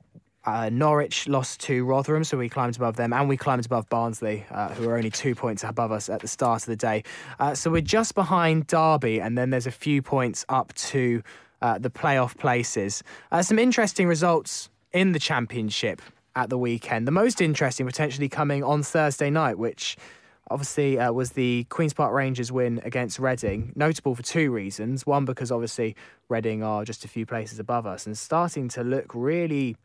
[0.47, 4.45] uh, Norwich lost to Rotherham, so we climbed above them, and we climbed above Barnsley,
[4.49, 7.03] uh, who are only two points above us at the start of the day.
[7.37, 11.21] Uh, so we're just behind Derby, and then there's a few points up to
[11.61, 13.03] uh, the playoff places.
[13.29, 16.01] Uh, some interesting results in the championship
[16.33, 17.05] at the weekend.
[17.05, 19.97] The most interesting potentially coming on Thursday night, which
[20.49, 23.73] obviously uh, was the Queen's Park Rangers win against Reading.
[23.75, 25.05] Notable for two reasons.
[25.05, 25.97] One, because obviously
[26.29, 29.75] Reading are just a few places above us and starting to look really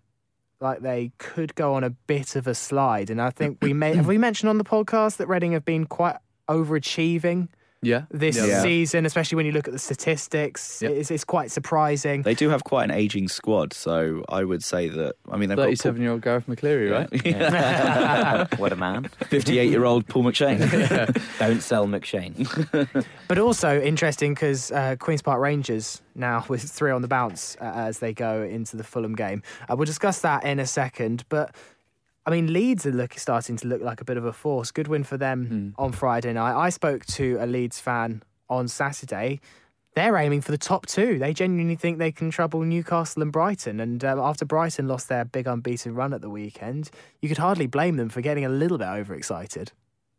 [0.63, 3.11] like they could go on a bit of a slide.
[3.11, 5.87] And I think we may have we mentioned on the podcast that Reading have been
[5.87, 6.17] quite
[6.49, 7.49] overachieving
[7.83, 8.05] Yeah.
[8.11, 8.63] this yeah.
[8.63, 10.81] season, especially when you look at the statistics.
[10.83, 10.93] Yep.
[10.93, 12.23] It's, it's quite surprising.
[12.23, 15.17] They do have quite an aging squad, so I would say that.
[15.31, 18.59] I mean, they've got 37 year old Garath McCleary, right?
[18.59, 19.05] what a man!
[19.29, 20.59] fifty-eight-year-old Paul McShane.
[21.39, 22.47] Don't sell McShane.
[23.29, 27.73] But also interesting because uh, Queen's Park Rangers now with three on the bounce uh,
[27.75, 29.43] as they go into the Fulham game.
[29.69, 31.25] Uh, we'll discuss that in a second.
[31.29, 31.55] But
[32.25, 34.71] I mean, Leeds are look, starting to look like a bit of a force.
[34.71, 36.55] Good win for them on Friday night.
[36.55, 39.41] I spoke to a Leeds fan on Saturday.
[39.95, 41.19] they're aiming for the top two.
[41.19, 43.81] They genuinely think they can trouble Newcastle and Brighton.
[43.81, 47.67] And um, after Brighton lost their big unbeaten run at the weekend, you could hardly
[47.67, 49.73] blame them for getting a little bit overexcited.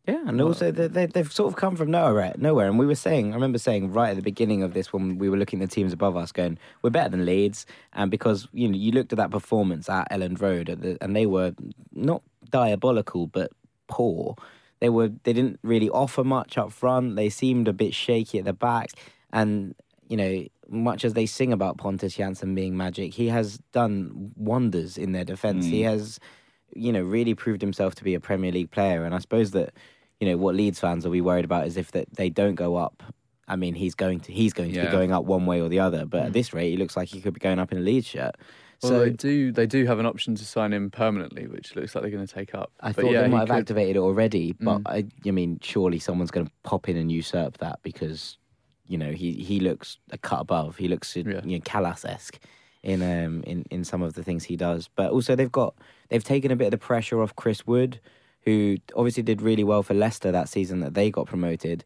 [0.06, 2.66] Yeah, and also they, they, they've sort of come from nowhere, nowhere.
[2.66, 5.30] And we were saying, I remember saying right at the beginning of this when we
[5.30, 7.64] were looking at the teams above us, going, "We're better than Leeds,"
[7.94, 11.24] and because you know you looked at that performance at Elland Road, the, and they
[11.24, 11.54] were
[11.92, 13.50] not diabolical but
[13.86, 14.36] poor.
[14.80, 17.16] They were they didn't really offer much up front.
[17.16, 18.90] They seemed a bit shaky at the back,
[19.32, 19.74] and
[20.08, 24.96] you know much as they sing about Pontus Jansson being magic, he has done wonders
[24.96, 25.66] in their defence.
[25.66, 25.70] Mm.
[25.70, 26.18] He has,
[26.74, 29.72] you know, really proved himself to be a Premier League player, and I suppose that
[30.20, 32.76] you know what Leeds fans will be worried about is if that they don't go
[32.76, 33.02] up.
[33.46, 34.86] I mean, he's going to he's going to yeah.
[34.86, 36.06] be going up one way or the other.
[36.06, 36.26] But mm.
[36.26, 38.36] at this rate, he looks like he could be going up in a Leeds shirt.
[38.82, 41.94] Well, so they do they do have an option to sign him permanently, which looks
[41.94, 42.72] like they're going to take up.
[42.80, 43.58] I but thought yeah, they might have could...
[43.58, 44.82] activated it already, but mm.
[44.86, 48.38] I, I mean, surely someone's going to pop in and usurp that because
[48.86, 50.76] you know he he looks a cut above.
[50.76, 51.40] He looks yeah.
[51.44, 52.38] you know Kalas esque
[52.84, 54.88] in um in in some of the things he does.
[54.94, 55.74] But also they've got
[56.10, 57.98] they've taken a bit of the pressure off Chris Wood
[58.44, 61.82] who obviously did really well for Leicester that season that they got promoted.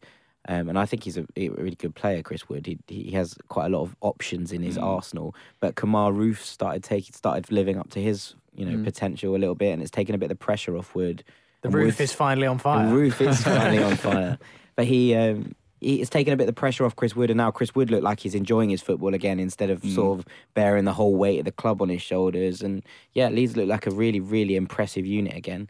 [0.47, 2.65] Um, and I think he's a, a, really good player, Chris Wood.
[2.65, 4.83] He he has quite a lot of options in his mm.
[4.83, 5.35] arsenal.
[5.59, 8.83] But Kemar Roofe started taking started living up to his you know mm.
[8.83, 11.23] potential a little bit, and it's taken a bit of the pressure off Wood.
[11.61, 12.87] The roof Wood, is finally on fire.
[12.87, 14.37] The roof is finally on fire.
[14.75, 17.51] But he um, it's taken a bit of the pressure off Chris Wood, and now
[17.51, 19.93] Chris Wood looked like he's enjoying his football again instead of mm.
[19.93, 22.61] sort of bearing the whole weight of the club on his shoulders.
[22.61, 25.69] And yeah, Leeds look like a really, really impressive unit again.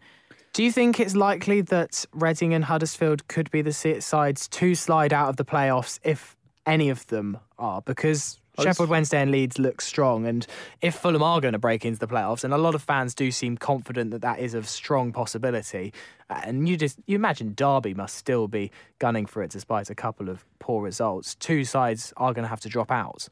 [0.54, 5.14] Do you think it's likely that Reading and Huddersfield could be the sides to slide
[5.14, 7.82] out of the playoffs if any of them are?
[7.82, 10.46] Because Sheffield Wednesday and Leeds look strong, and
[10.82, 13.32] if Fulham are going to break into the playoffs, and a lot of fans do
[13.32, 15.94] seem confident that that is a strong possibility,
[16.30, 19.96] uh, and you just you imagine Derby must still be gunning for it despite a
[19.96, 21.36] couple of poor results.
[21.36, 23.28] Two sides are going to have to drop out.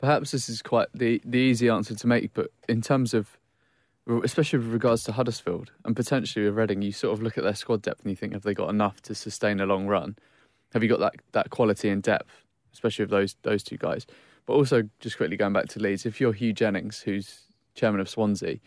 [0.00, 3.38] Perhaps this is quite the the easy answer to make, but in terms of
[4.22, 7.54] especially with regards to Huddersfield and potentially with Reading, you sort of look at their
[7.54, 10.16] squad depth and you think, have they got enough to sustain a long run?
[10.72, 14.06] Have you got that that quality and depth, especially with those those two guys?
[14.46, 17.42] But also, just quickly going back to Leeds, if you're Huw Jenkins, who's
[17.74, 18.58] chairman of Swansea,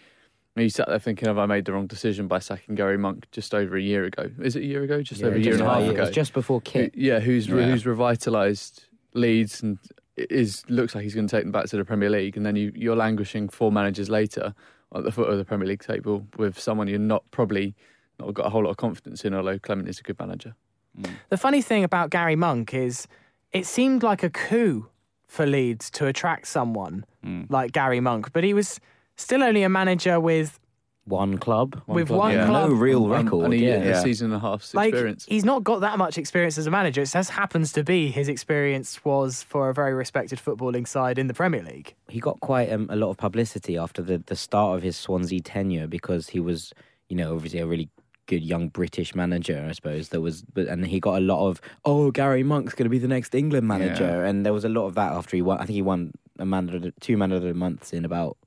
[0.55, 3.27] and you sat there thinking, have I made the wrong decision by sacking Gary Monk
[3.31, 4.29] just over a year ago?
[4.41, 5.01] Is it a year ago?
[5.01, 6.11] Just yeah, over a year and a half ago.
[6.11, 6.93] just before Kit.
[6.95, 7.63] Yeah, who's yeah.
[7.63, 9.79] who's revitalised Leeds and
[10.17, 12.55] is looks like he's going to take them back to the Premier League, and then
[12.55, 14.53] you, you're languishing four managers later
[14.93, 17.75] at the foot of the Premier League table with someone you're not probably
[18.19, 20.55] not got a whole lot of confidence in, although Clement is a good manager.
[20.99, 21.11] Mm.
[21.29, 23.07] The funny thing about Gary Monk is
[23.53, 24.89] it seemed like a coup
[25.29, 27.45] for Leeds to attract someone mm.
[27.49, 28.79] like Gary Monk, but he was
[29.15, 30.59] still only a manager with
[31.05, 31.81] one club.
[31.87, 32.45] With club, one yeah.
[32.45, 32.69] club.
[32.69, 33.45] No real record.
[33.45, 33.73] And, a, yeah.
[33.75, 35.25] a season and a half like, experience.
[35.27, 37.01] He's not got that much experience as a manager.
[37.01, 41.27] It just happens to be his experience was for a very respected footballing side in
[41.27, 41.95] the Premier League.
[42.09, 45.41] He got quite um, a lot of publicity after the, the start of his Swansea
[45.41, 46.73] tenure because he was,
[47.07, 47.89] you know, obviously a really
[48.29, 50.09] good young British manager, I suppose.
[50.09, 52.99] There was, but and he got a lot of, oh, Gary Monk's going to be
[52.99, 54.29] the next England manager, yeah.
[54.29, 55.57] and there was a lot of that after he won.
[55.57, 58.37] I think he won a man of the, two man of the months in about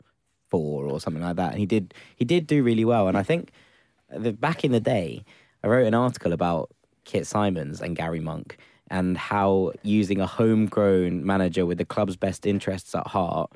[0.49, 1.51] four or something like that.
[1.51, 3.09] And he did he did do really well.
[3.09, 3.51] And I think
[4.11, 5.25] the, back in the day,
[5.65, 6.71] I wrote an article about
[7.05, 12.47] Kit Symons and Gary Monk and how using a homegrown manager with the club's best
[12.47, 13.51] interests at heart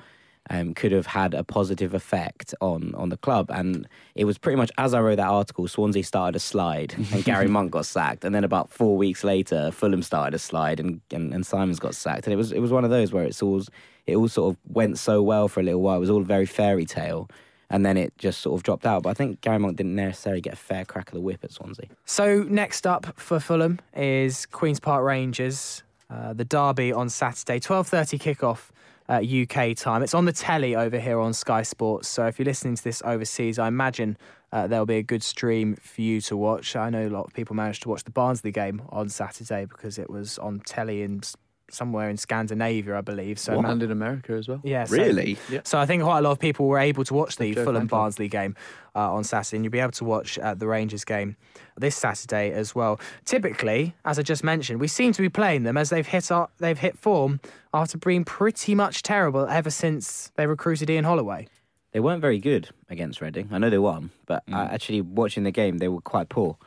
[0.49, 3.49] um, could have had a positive effect on on the club.
[3.49, 7.23] And it was pretty much as I wrote that article, Swansea started a slide and
[7.23, 8.23] Gary Monk got sacked.
[8.23, 11.95] And then about four weeks later, Fulham started a slide and, and, and Symons got
[11.95, 12.25] sacked.
[12.25, 13.61] And it was it was one of those where it's all
[14.05, 15.97] it all sort of went so well for a little while.
[15.97, 17.29] It was all very fairy tale.
[17.69, 19.03] And then it just sort of dropped out.
[19.03, 21.51] But I think Gary Monk didn't necessarily get a fair crack of the whip at
[21.51, 21.87] Swansea.
[22.05, 28.21] So next up for Fulham is Queen's Park Rangers, uh, the derby on Saturday, 12.30
[28.21, 28.69] kickoff
[29.09, 30.03] uh, UK time.
[30.03, 32.07] It's on the telly over here on Sky Sports.
[32.07, 34.17] So if you're listening to this overseas, I imagine
[34.51, 36.75] uh, there'll be a good stream for you to watch.
[36.75, 39.97] I know a lot of people managed to watch the Barnsley game on Saturday because
[39.97, 41.21] it was on telly in
[41.69, 43.39] somewhere in Scandinavia, I believe.
[43.39, 44.61] So and in America as well.
[44.63, 45.37] Yeah, so, really.
[45.49, 45.61] Yeah.
[45.63, 48.27] So I think quite a lot of people were able to watch the Fulham Barnsley
[48.27, 48.55] game
[48.95, 51.35] uh, on Saturday, and you'll be able to watch uh, the Rangers game
[51.77, 52.99] this Saturday as well.
[53.25, 56.49] Typically, as I just mentioned, we seem to be playing them as they've hit our,
[56.59, 57.39] they've hit form
[57.73, 61.47] after being pretty much terrible ever since they recruited Ian Holloway.
[61.91, 63.49] They weren't very good against Reading.
[63.51, 64.53] I know they won, but mm.
[64.53, 66.57] uh, actually watching the game, they were quite poor,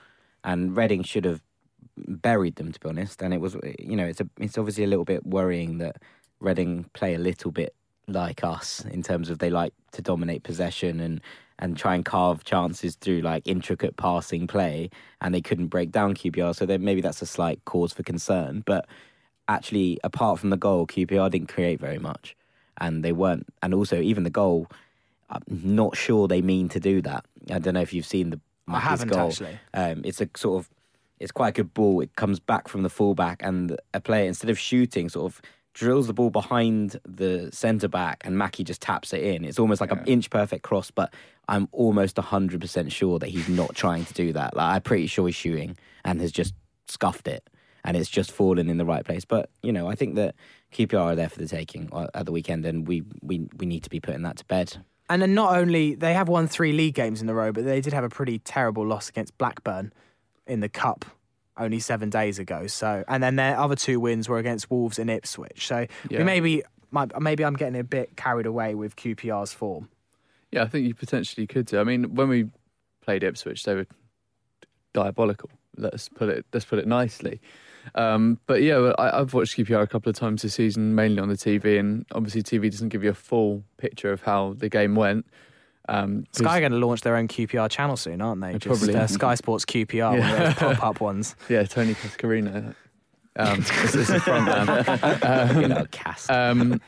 [0.43, 1.41] and Reading should have
[2.07, 3.23] buried them to be honest.
[3.23, 5.97] And it was, you know, it's a, it's obviously a little bit worrying that
[6.41, 7.75] Reading play a little bit
[8.07, 11.21] like us in terms of they like to dominate possession and
[11.59, 16.15] and try and carve chances through like intricate passing play, and they couldn't break down
[16.15, 16.55] QPR.
[16.55, 18.87] So then maybe that's a slight cause for concern, but.
[19.49, 22.37] actually, apart from the goal, QPR didn't create very much,
[22.79, 23.47] and they weren't.
[23.63, 24.69] And also, even the goal,
[25.29, 27.25] I'm not sure they mean to do that.
[27.51, 29.29] I don't know if you've seen the I haven't goal.
[29.29, 29.59] actually.
[29.75, 30.71] Um, it's a sort of,
[31.21, 32.01] it's quite a good ball.
[32.01, 35.41] It comes back from the fullback, and a player instead of shooting, sort of
[35.75, 39.45] drills the ball behind the centre back, and Mackie just taps it in.
[39.45, 41.13] It's almost like an inch perfect cross, but
[41.47, 44.57] I'm almost hundred percent sure that he's not trying to do that.
[44.57, 46.55] Like I'm pretty sure he's shooting and has just
[46.89, 47.49] scuffed it,
[47.85, 49.27] and it's just fallen in the right place.
[49.27, 50.35] But you know, I think that
[50.73, 53.85] QPR are there for the taking uh, at the weekend, and we we we need
[53.85, 54.79] to be putting that to bed.
[55.11, 57.81] And then not only they have won three league games in a row, but they
[57.81, 59.93] did have a pretty terrible loss against Blackburn
[60.51, 61.05] in the cup
[61.57, 62.67] only seven days ago.
[62.67, 65.67] So, and then their other two wins were against Wolves and Ipswich.
[65.67, 69.89] So we maybe might, maybe I'm getting a bit carried away with QPR's form.
[70.51, 71.79] Yeah, I think you potentially could do.
[71.79, 72.51] I mean, when we
[73.03, 73.87] played Ipswich, they were
[74.93, 75.51] diabolical.
[75.77, 77.41] Let's put it let's put it nicely.
[77.95, 81.21] Um, but yeah, well, I, I've watched QPR a couple of times this season, mainly
[81.21, 84.69] on the TV, and obviously TV doesn't give you a full picture of how the
[84.69, 85.27] game went.
[85.90, 88.53] Um, Sky are going to launch their own QPR channel soon, aren't they?
[88.59, 89.07] Just, probably uh.
[89.09, 90.55] Sky Sports QPR, one of Yeah.
[90.55, 91.35] pop-up ones.
[91.48, 92.74] yeah, Tony Cascarino.
[93.37, 95.61] Um, it's a front man.
[95.62, 96.31] you know, cast.
[96.31, 96.81] Um,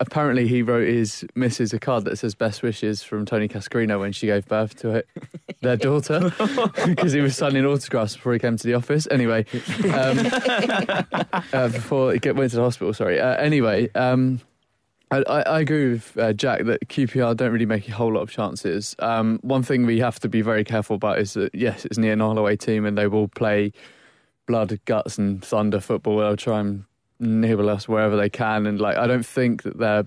[0.00, 4.12] apparently, he wrote his missus a card that says "Best wishes" from Tony Cascarino when
[4.12, 5.08] she gave birth to it,
[5.60, 6.32] their daughter,
[6.86, 9.06] because he was signing autographs before he came to the office.
[9.10, 9.44] Anyway,
[9.92, 10.18] um,
[11.52, 12.92] uh, before he went to the hospital.
[12.94, 13.20] Sorry.
[13.20, 13.90] Uh, anyway.
[13.94, 14.40] Um,
[15.10, 18.30] I, I agree with uh, Jack that QPR don't really make a whole lot of
[18.30, 18.94] chances.
[18.98, 22.12] Um, one thing we have to be very careful about is that yes, it's near
[22.12, 23.72] an Holloway team and they will play
[24.46, 26.18] blood, guts, and thunder football.
[26.18, 26.84] They'll try and
[27.20, 30.06] nibble us wherever they can, and like I don't think that their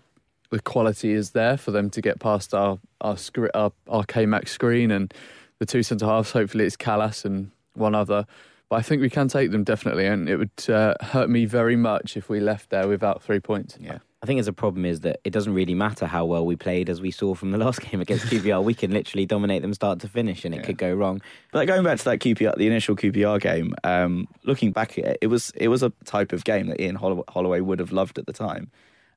[0.50, 3.18] the quality is there for them to get past our our
[3.54, 5.14] our, our K-Max screen and
[5.60, 6.32] the two centre halves.
[6.32, 8.26] Hopefully, it's Kalas and one other.
[8.70, 11.76] But I think we can take them definitely, and it would uh, hurt me very
[11.76, 13.78] much if we left there without three points.
[13.80, 13.98] Yeah.
[14.24, 16.90] I think as a problem is that it doesn't really matter how well we played,
[16.90, 18.64] as we saw from the last game against QPR.
[18.64, 20.64] we can literally dominate them start to finish, and it Yeah.
[20.64, 21.22] could go wrong.
[21.52, 25.18] But going back to that QPR, the initial QPR game, um, looking back at it,
[25.22, 28.20] it was it was a type of game that Ian Hollow- Holloway would have loved
[28.20, 28.70] at the time.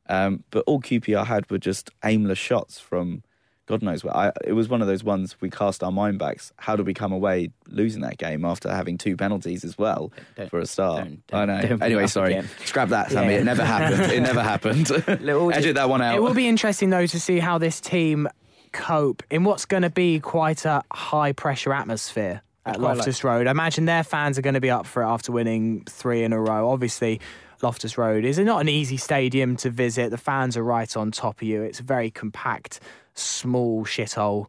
[0.09, 3.23] Um, but all QPR had were just aimless shots from
[3.67, 4.15] God knows where.
[4.17, 6.53] I, it was one of those ones we cast our mind backs.
[6.59, 10.51] How did we come away losing that game after having two penalties as well Don't-
[10.51, 11.05] for a start?
[11.05, 11.69] don't- I don't- know.
[11.69, 12.35] don't anyway, sorry.
[12.35, 12.49] again.
[12.67, 13.33] Scrap that, Sammy.
[13.35, 13.41] Yeah.
[13.41, 14.13] It never happened.
[14.13, 14.91] It never happened.
[15.23, 16.17] Little- Edit that one out.
[16.17, 18.29] It will be interesting though to see how this team
[18.73, 23.47] cope in what's going to be quite a high pressure atmosphere at quite Loftus Road.
[23.47, 26.33] I imagine their fans are going to be up for it after winning three in
[26.33, 26.69] a row.
[26.71, 27.21] Obviously,
[27.63, 30.11] Loftus Road is not an easy stadium to visit.
[30.11, 31.63] The fans are right on top of you.
[31.63, 32.81] It's a very compact,
[33.15, 34.49] small shithole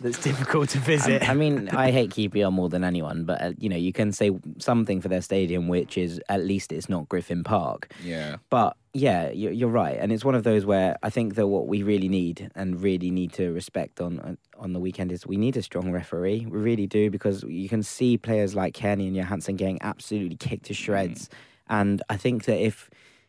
[0.00, 1.28] that's difficult to visit.
[1.28, 4.30] I mean, I hate QPR more than anyone, but uh, you know, you can say
[4.58, 7.92] something for their stadium, which is at least it's not Griffin Park.
[8.02, 8.36] yeah.
[8.50, 11.66] But yeah, you're, you're right, and it's one of those where I think that what
[11.66, 15.56] we really need and really need to respect on on the weekend is we need
[15.56, 16.46] a strong referee.
[16.48, 20.66] We really do because you can see players like Kenny and Johansen getting absolutely kicked
[20.66, 21.28] to shreds,
[21.68, 22.88] and I think that if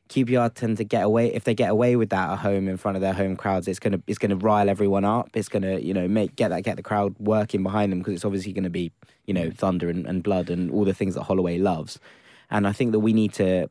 [0.10, 2.96] QPR tend to get away if they get away with that at home in front
[2.96, 5.30] of their home crowds, it's gonna it's gonna rile everyone up.
[5.34, 8.26] It's gonna you know make get that get the crowd working behind them because it's
[8.26, 8.92] obviously gonna be
[9.26, 12.00] you know thunder and, and blood and all the things that Holloway loves.
[12.52, 13.68] And I think that we need to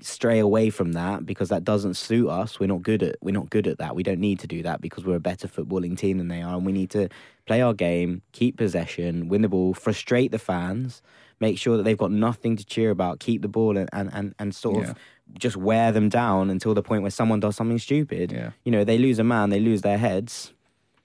[0.00, 2.58] stray away from that because that doesn't suit us.
[2.58, 3.94] We're not good at we're not good at that.
[3.96, 6.54] We don't need to do that because we're a better footballing team than they are,
[6.56, 7.08] and we need to
[7.46, 11.02] play our game, keep possession, win the ball, frustrate the fans,
[11.40, 14.54] make sure that they've got nothing to cheer about, keep the ball, and and and,
[14.54, 14.90] sort Yeah.
[14.90, 14.96] of
[15.38, 18.32] just wear them down until the point where someone does something stupid.
[18.32, 18.50] Yeah.
[18.64, 20.52] You know, they lose a man, they lose their heads.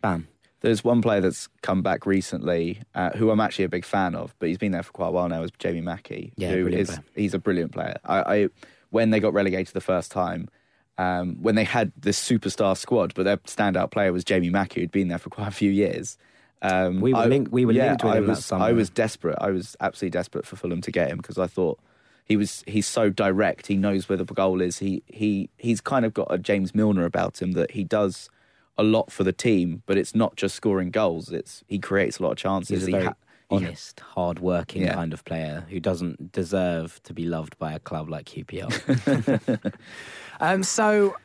[0.02, 0.28] Bam.
[0.62, 4.34] There's one player that's come back recently, uh, who I'm actually a big fan of,
[4.40, 5.44] but he's been there for quite a while now.
[5.44, 6.86] Is Jamie Mackie, Yeah, who player.
[7.16, 7.98] he's a brilliant player.
[8.04, 8.48] I, I
[8.90, 10.50] when they got relegated the first time,
[10.98, 14.92] um, when they had this superstar squad, but their standout player was Jamie Mackie, who'd
[14.92, 16.18] been there for quite a few years.
[16.63, 18.66] Um, We were I- linked- we were yeah, linked with I him that summer.
[18.66, 19.38] I was desperate.
[19.40, 21.80] I was absolutely desperate for Fulham to get him because I thought
[22.28, 23.68] he was he's so direct.
[23.68, 24.80] He knows where the goal is.
[24.80, 28.30] He he he's kind of got a James Milner about him that he does
[28.78, 31.32] a lot for the team, but it's not just scoring goals.
[31.32, 32.86] It's he creates a lot of chances.
[32.86, 33.13] He's a He ha-
[33.50, 34.94] honest, hard-working Yeah.
[34.94, 39.74] kind of player who doesn't deserve to be loved by a club like QPR.
[40.40, 41.16] Um, so,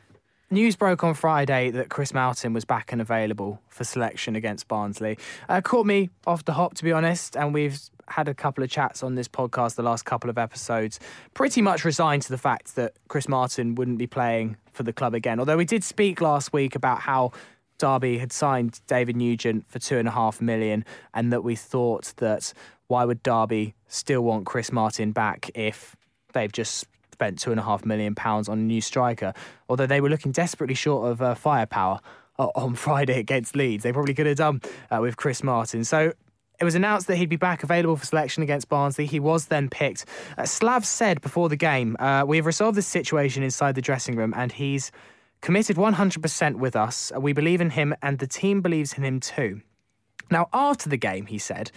[0.53, 5.17] news broke on Friday that Chris Martin was back and available for selection against Barnsley.
[5.49, 8.69] Uh, caught me off the hop, to be honest, and we've had a couple of
[8.69, 10.99] chats on this podcast the last couple of episodes.
[11.33, 15.13] Pretty much resigned to the fact that Chris Martin wouldn't be playing for the club
[15.13, 15.39] again.
[15.39, 17.31] Although we did speak last week about how
[17.77, 22.13] Derby had signed David Nugent for two and a half million, and that we thought
[22.17, 22.53] that
[22.87, 25.95] why would Derby still want Chris Martin back if
[26.33, 26.87] they've just
[27.23, 29.33] spent two and a half million pounds on a new striker,
[29.69, 32.01] although they were looking desperately short of uh, firepower
[32.37, 33.83] uh, on Friday against Leeds.
[33.83, 34.61] They probably could have done
[34.91, 35.85] uh, with Chris Martin.
[35.85, 36.11] So
[36.59, 39.05] it was announced that he'd be back available for selection against Barnsley.
[39.05, 40.05] He was then picked.
[40.37, 44.17] Uh, Slav said before the game, uh, We have resolved this situation inside the dressing
[44.17, 44.91] room, and he's
[45.39, 47.09] committed 100% with us.
[47.17, 49.61] We believe in him, and the team believes in him too.
[50.29, 51.71] Now, after the game, he said,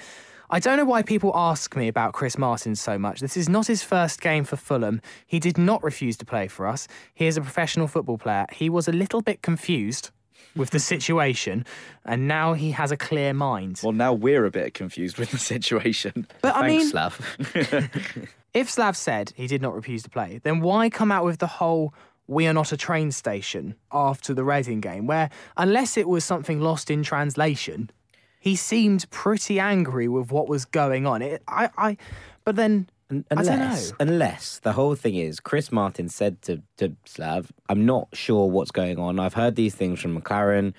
[0.48, 3.20] I don't know why people ask me about Chris Martin so much.
[3.20, 5.00] This is not his first game for Fulham.
[5.26, 6.86] He did not refuse to play for us.
[7.14, 8.46] He is a professional football player.
[8.52, 10.10] He was a little bit confused
[10.54, 11.66] with the situation,
[12.04, 13.80] and now he has a clear mind.
[13.82, 16.26] Well, now we're a bit confused with the situation.
[16.42, 17.90] but I Thanks, mean, Slav.
[18.54, 21.46] if Slav said he did not refuse to play, then why come out with the
[21.46, 21.92] whole
[22.28, 26.60] we are not a train station after the Reading game, where unless it was something
[26.60, 27.90] lost in translation,
[28.46, 31.20] he seemed pretty angry with what was going on.
[31.20, 31.96] It, I, I,
[32.44, 33.96] but then I don't Unless, know.
[33.98, 38.70] unless the whole thing is Chris Martin said to, to Slav, I'm not sure what's
[38.70, 39.18] going on.
[39.18, 40.74] I've heard these things from McClaren.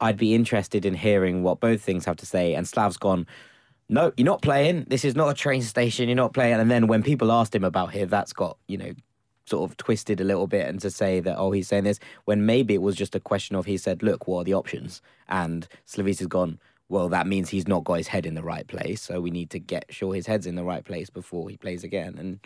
[0.00, 2.54] I'd be interested in hearing what both things have to say.
[2.54, 3.26] And Slav's gone,
[3.90, 4.86] no, you're not playing.
[4.88, 6.08] This is not a train station.
[6.08, 6.58] You're not playing.
[6.58, 8.92] And then when people asked him about here, that's got, you know,
[9.44, 12.46] sort of twisted a little bit and to say that, oh, he's saying this, when
[12.46, 15.02] maybe it was just a question of he said, look, what are the options?
[15.28, 16.58] And Slavis has gone,
[16.90, 19.00] well, that means he's not got his head in the right place.
[19.00, 21.84] So we need to get sure his head's in the right place before he plays
[21.84, 22.16] again.
[22.18, 22.40] And,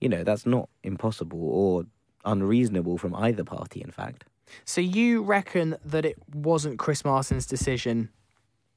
[0.00, 1.84] you know, that's not impossible or
[2.24, 4.24] unreasonable from either party, in fact.
[4.64, 8.08] So you reckon that it wasn't Chris Martin's decision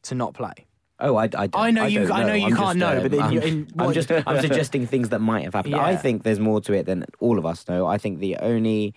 [0.04, 0.54] to not play?
[1.00, 3.06] Oh, I, I, don't- I know you- don't I know you I'm can't know, but
[3.06, 5.76] um, then I'm, in- I'm just I'm suggesting things that might have happened.
[5.76, 7.88] I think there's more to it than all of us know.
[7.88, 8.94] I think the only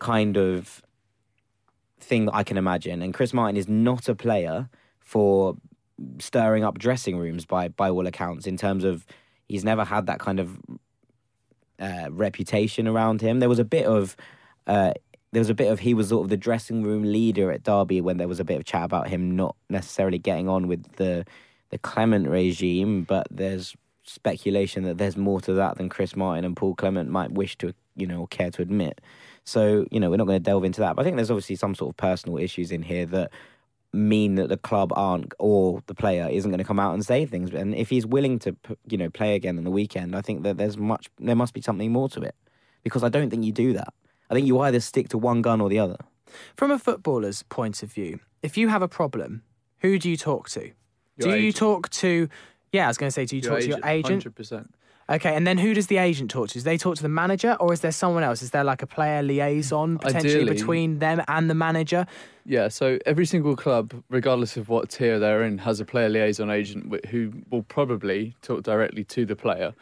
[0.00, 0.82] kind of
[2.00, 4.68] thing that I can imagine, and Chris Martin is not a player
[5.12, 5.56] for
[6.18, 8.46] stirring up dressing rooms by by all accounts.
[8.46, 9.06] In terms of
[9.46, 10.58] he's never had that kind of
[11.78, 13.40] uh, reputation around him.
[13.40, 14.16] There was a bit of.
[14.66, 14.92] Uh,
[15.32, 18.02] there was a bit of he was sort of the dressing room leader at Derby
[18.02, 21.24] when there was a bit of chat about him not necessarily getting on with the
[21.70, 26.54] the Clement regime, but there's speculation that there's more to that than Chris Martin and
[26.54, 29.00] Paul Clement might wish to, you know, care to admit.
[29.44, 30.96] So, you know, we're not going to delve into that.
[30.96, 33.30] But I think there's obviously some sort of personal issues in here that
[33.92, 37.26] mean that the club aren't or the player isn't going to come out and say
[37.26, 37.52] things.
[37.52, 38.56] And if he's willing to,
[38.88, 41.60] you know, play again on the weekend, I think that there's much, there must be
[41.60, 42.34] something more to it.
[42.82, 43.92] Because I don't think you do that.
[44.30, 45.98] I think you either stick to one gun or the other.
[46.56, 49.42] From a footballer's point of view, if you have a problem,
[49.78, 50.72] who do you talk to?
[51.18, 52.28] do Your you talk to?
[52.72, 54.22] Yeah, I was going to say, do you talk to your agent?
[54.22, 54.74] Hundred percent.
[55.10, 56.54] Okay, and then who does the agent talk to?
[56.54, 58.42] Do they talk to the manager, or is there someone else?
[58.42, 62.06] Is there like a player liaison potentially Ideally- between them and the manager?
[62.44, 66.50] Yeah, so every single club, regardless of what tier they're in, has a player liaison
[66.50, 69.74] agent who will probably talk directly to the player,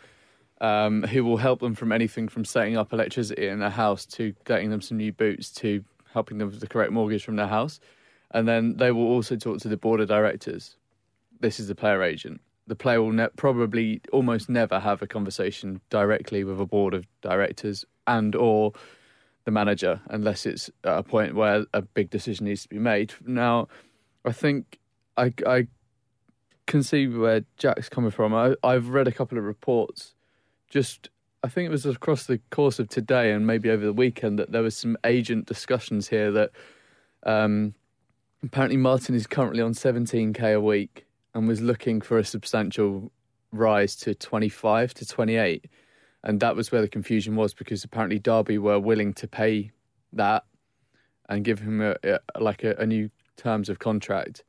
[0.61, 4.35] um, who will help them from anything from setting up electricity in their house to
[4.45, 7.81] getting them some new boots to helping them with the correct mortgage from their house.
[8.33, 10.77] And then they will also talk to the board of directors.
[11.41, 12.41] This is the player agent.
[12.71, 17.05] The player will ne- probably almost never have a conversation directly with a board of
[17.21, 18.75] directors and or
[19.45, 23.13] the manager unless it's at a point where a big decision needs to be made.
[23.27, 23.67] Now,
[24.25, 24.79] I think
[25.17, 25.67] I, I
[26.69, 28.33] can see where Jack's coming from.
[28.33, 30.15] I, I've read a couple of reports,
[30.69, 31.11] just
[31.43, 34.53] I think it was across the course of today and maybe over the weekend that
[34.53, 36.53] there was some agent discussions here that
[37.25, 37.75] um,
[38.45, 43.13] apparently Martin is currently on 17k a week and was looking for a substantial
[43.53, 45.67] rise to 25 to 28
[46.23, 49.71] and that was where the confusion was because apparently Derby were willing to pay
[50.13, 50.45] that
[51.29, 54.45] and give him a, a like a, a new terms of contract,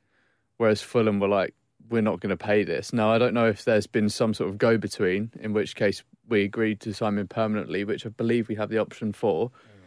[0.58, 1.54] whereas Fulham were like,
[1.90, 4.50] "We're not going to pay this." Now I don't know if there's been some sort
[4.50, 8.50] of go between, in which case we agreed to sign him permanently, which I believe
[8.50, 9.50] we have the option for.
[9.50, 9.81] Mm.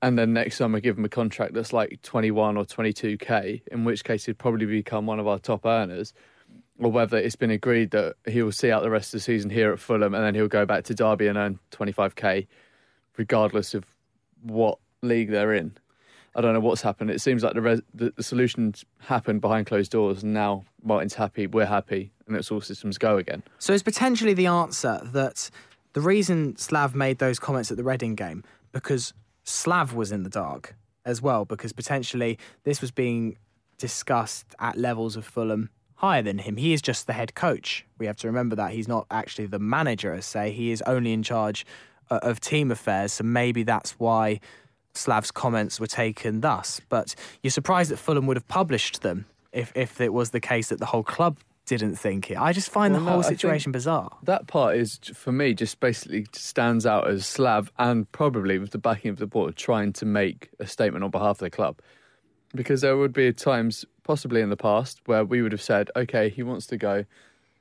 [0.00, 4.04] And then next summer give him a contract that's like 21 or 22k, in which
[4.04, 6.12] case he'd probably become one of our top earners
[6.78, 9.50] or whether it's been agreed that he will see out the rest of the season
[9.50, 12.46] here at Fulham and then he'll go back to Derby and earn 25k,
[13.16, 13.84] regardless of
[14.42, 15.76] what league they're in.
[16.36, 17.10] I don't know what's happened.
[17.10, 21.14] It seems like the, res- the, the solutions happened behind closed doors, and now Martin's
[21.14, 23.42] happy, we're happy, and it's all systems go again.
[23.58, 25.50] So it's potentially the answer that
[25.94, 29.14] the reason Slav made those comments at the Reading game because
[29.48, 30.76] Slav was in the dark
[31.06, 33.38] as well because potentially this was being
[33.78, 36.58] discussed at levels of Fulham higher than him.
[36.58, 37.86] He is just the head coach.
[37.96, 40.50] We have to remember that he's not actually the manager, as say.
[40.50, 41.64] He is only in charge
[42.10, 43.14] uh, of team affairs.
[43.14, 44.40] So maybe that's why
[44.92, 46.82] Slav's comments were taken thus.
[46.90, 50.68] But you're surprised that Fulham would have published them if if it was the case
[50.68, 51.38] that the whole club
[51.68, 52.38] didn't think it.
[52.38, 54.10] I just find Well, the whole think- situation bizarre.
[54.24, 58.78] That part is for me just basically stands out as Slav and probably with the
[58.78, 61.78] backing of the board trying to make a statement on behalf of the club.
[62.54, 66.28] Because there would be times, possibly in the past, where we would have said, okay,
[66.30, 67.04] he wants to go,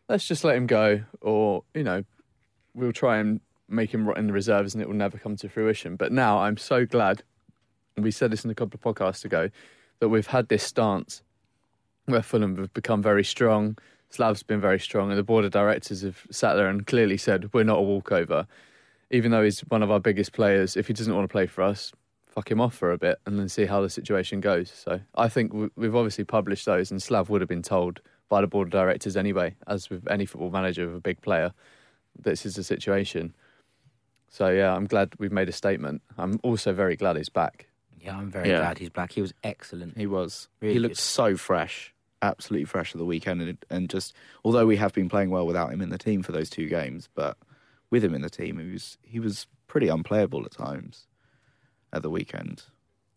[0.10, 2.04] let's just let him go, or, you know,
[2.74, 5.50] we'll try and make him rot in the reserves and it will never come to
[5.50, 5.98] fruition.
[5.98, 7.22] But now I'm so glad,
[7.98, 9.50] and we said this in a couple of podcasts ago,
[10.00, 11.22] that we've had this stance
[12.06, 13.78] where Fulham have become very strong.
[14.10, 17.52] Slav's been very strong, and the board of directors have sat there and clearly said,
[17.54, 18.48] We're not a walkover.
[19.12, 21.62] Even though he's one of our biggest players, if he doesn't want to play for
[21.62, 21.92] us,
[22.26, 24.70] fuck him off for a bit and then see how the situation goes.
[24.72, 28.42] So I think we- we've obviously published those, and Slav would have been told by
[28.42, 31.54] the board of directors anyway, as with any football manager of a big player,
[32.20, 33.34] this is the situation.
[34.30, 36.02] So yeah, I'm glad we've made a statement.
[36.18, 37.68] I'm also very glad he's back.
[38.00, 38.60] Yeah, I'm very Yeah.
[38.60, 39.14] glad he's back.
[39.14, 39.98] He was excellent.
[39.98, 40.50] He was.
[40.62, 41.02] Really he looked good.
[41.02, 44.14] so fresh, absolutely fresh at the weekend, and, and just
[44.44, 47.10] although we have been playing well without him in the team for those two games,
[47.16, 47.38] but
[47.90, 51.08] with him in the team, he was he was pretty unplayable at times
[51.94, 52.64] at the weekend.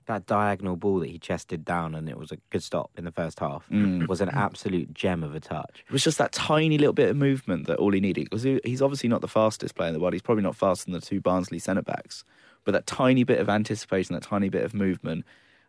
[0.06, 3.12] That diagonal ball that he chested down and it was a good stop in the
[3.12, 4.08] first half Mm.
[4.08, 5.84] was an absolute gem of a touch.
[5.86, 8.60] It was just that tiny little bit of movement that all he needed because he,
[8.64, 10.12] he's obviously not the fastest player in the world.
[10.14, 12.24] He's probably not faster than the two Barnsley centre backs,
[12.64, 15.24] but that tiny bit of anticipation, that tiny bit of movement,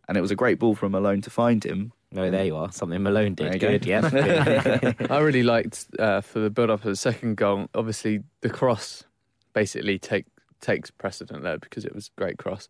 [0.07, 1.93] and it was a great ball from Malone to find him.
[2.13, 2.71] No, there you are.
[2.71, 3.59] Something Malone did.
[3.59, 3.69] go.
[3.69, 4.93] Good, yeah.
[5.09, 7.69] I really liked uh, for the build up of the second goal.
[7.73, 9.05] Obviously, the cross
[9.53, 10.25] basically take
[10.59, 12.67] takes precedent there because it was a great cross.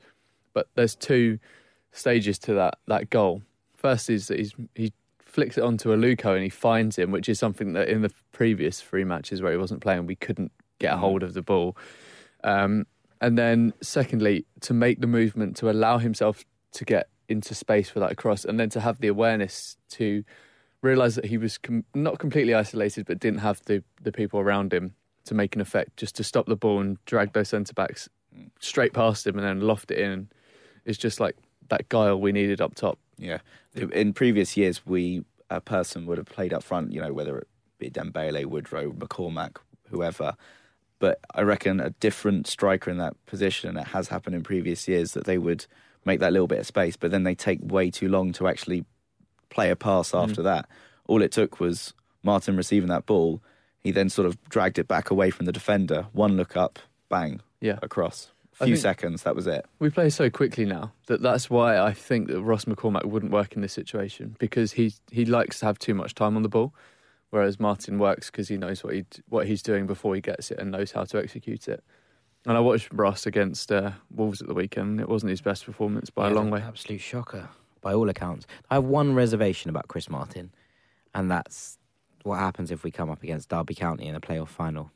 [0.54, 1.40] But there's two
[1.92, 3.42] stages to that that goal.
[3.76, 7.40] First is that he's he flicks it onto Aluko and he finds him, which is
[7.40, 10.98] something that in the previous three matches where he wasn't playing, we couldn't get a
[10.98, 11.78] hold of the ball.
[12.44, 12.86] Um,
[13.22, 18.00] and then, secondly, to make the movement to allow himself to get into space for
[18.00, 20.24] that cross, and then to have the awareness to
[20.82, 24.74] realize that he was com- not completely isolated, but didn't have the the people around
[24.74, 24.94] him
[25.26, 28.10] to make an effect, just to stop the ball and drag those centre backs
[28.60, 30.30] straight past him and then loft it in.
[30.86, 31.36] It's just like
[31.70, 32.98] that guile we needed up top.
[33.18, 33.40] Yeah.
[33.76, 37.48] In previous years, we a person would have played up front, you know, whether it
[37.78, 39.58] be Dembele, Woodrow, McCormack,
[39.90, 40.36] whoever.
[41.00, 44.88] But I reckon a different striker in that position, and it has happened in previous
[44.88, 45.66] years, that they would
[46.06, 48.86] make that little bit of space, but then they take way too long to actually
[49.50, 50.24] play a pass mm.
[50.24, 50.68] after that.
[51.08, 51.94] All it took was
[52.24, 53.42] Martin receiving that ball.
[53.80, 56.08] He then sort of dragged it back away from the defender.
[56.14, 56.80] One look up,
[57.10, 57.80] bang, Yeah.
[57.82, 58.32] across.
[58.60, 59.66] I few seconds, that was it.
[59.80, 63.54] We play so quickly now that that's why I think that Ross McCormack wouldn't work
[63.54, 66.74] in this situation because he he likes to have too much time on the ball,
[67.32, 70.60] whereas Martin works because he knows what he what he's doing before he gets it
[70.60, 71.84] and knows how to execute it.
[72.46, 75.00] And I watched Ross against uh, Wolves at the weekend.
[75.00, 76.62] It wasn't his best performance by Yeah, a long way.
[76.62, 77.50] Absolute shocker,
[77.82, 78.48] by all accounts.
[78.70, 80.52] I have one reservation about Chris Martin,
[81.14, 81.78] and that's
[82.24, 84.92] what happens if we come up against Derby County in a playoff final.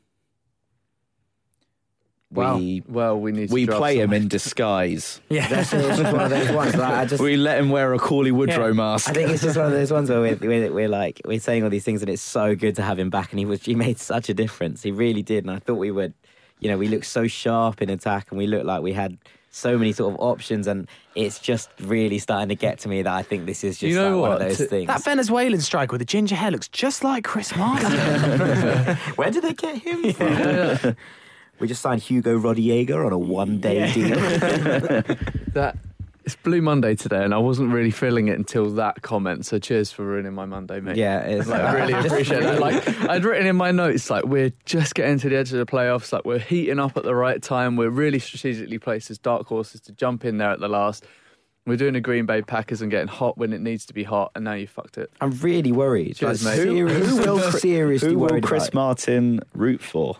[2.32, 5.20] Well, we Well, we need to we draft play him in disguise.
[5.28, 5.46] Yeah.
[5.48, 6.74] That's just one of those ones.
[6.74, 8.72] Like, I just, we let him wear a Cauley Woodrow Yeah.
[8.72, 9.08] mask.
[9.08, 11.62] I think it's just one of those ones where we're, we're, we're like we're saying
[11.62, 13.30] all these things, and it's so good to have him back.
[13.30, 14.82] And he was he made such a difference.
[14.82, 15.44] He really did.
[15.44, 16.14] And I thought we would,
[16.60, 19.18] you know, we looked so sharp in attack, and we looked like we had
[19.50, 20.66] so many sort of options.
[20.66, 23.88] And it's just really starting to get to me that I think this is just
[23.90, 24.86] You know like one of those To- things.
[24.88, 27.90] That Venezuelan striker with the ginger hair looks just like Chris Martin.
[29.16, 30.96] Where did they get him from?
[31.58, 34.08] we just signed Hugo Rodallega on a one-day deal.
[35.54, 35.76] that.
[36.26, 39.46] It's Blue Monday today, and I wasn't really feeling it until that comment.
[39.46, 40.96] So cheers for ruining my Monday, mate.
[40.96, 42.58] yeah, it's Like, I really just appreciate that.
[42.58, 45.66] Like, I'd written in my notes, like, we're just getting to the edge of the
[45.66, 46.12] playoffs.
[46.12, 47.76] Like, we're heating up at the right time.
[47.76, 51.04] We're really strategically placed as dark horses to jump in there at the last.
[51.64, 54.32] We're doing a Green Bay Packers and getting hot when it needs to be hot,
[54.34, 55.12] and now you fucked it.
[55.20, 56.16] I'm really worried.
[56.16, 56.64] Cheers, like, mate.
[56.66, 58.74] Who- serious- who will- seriously Who will worried Chris about.
[58.74, 60.16] Martin root for?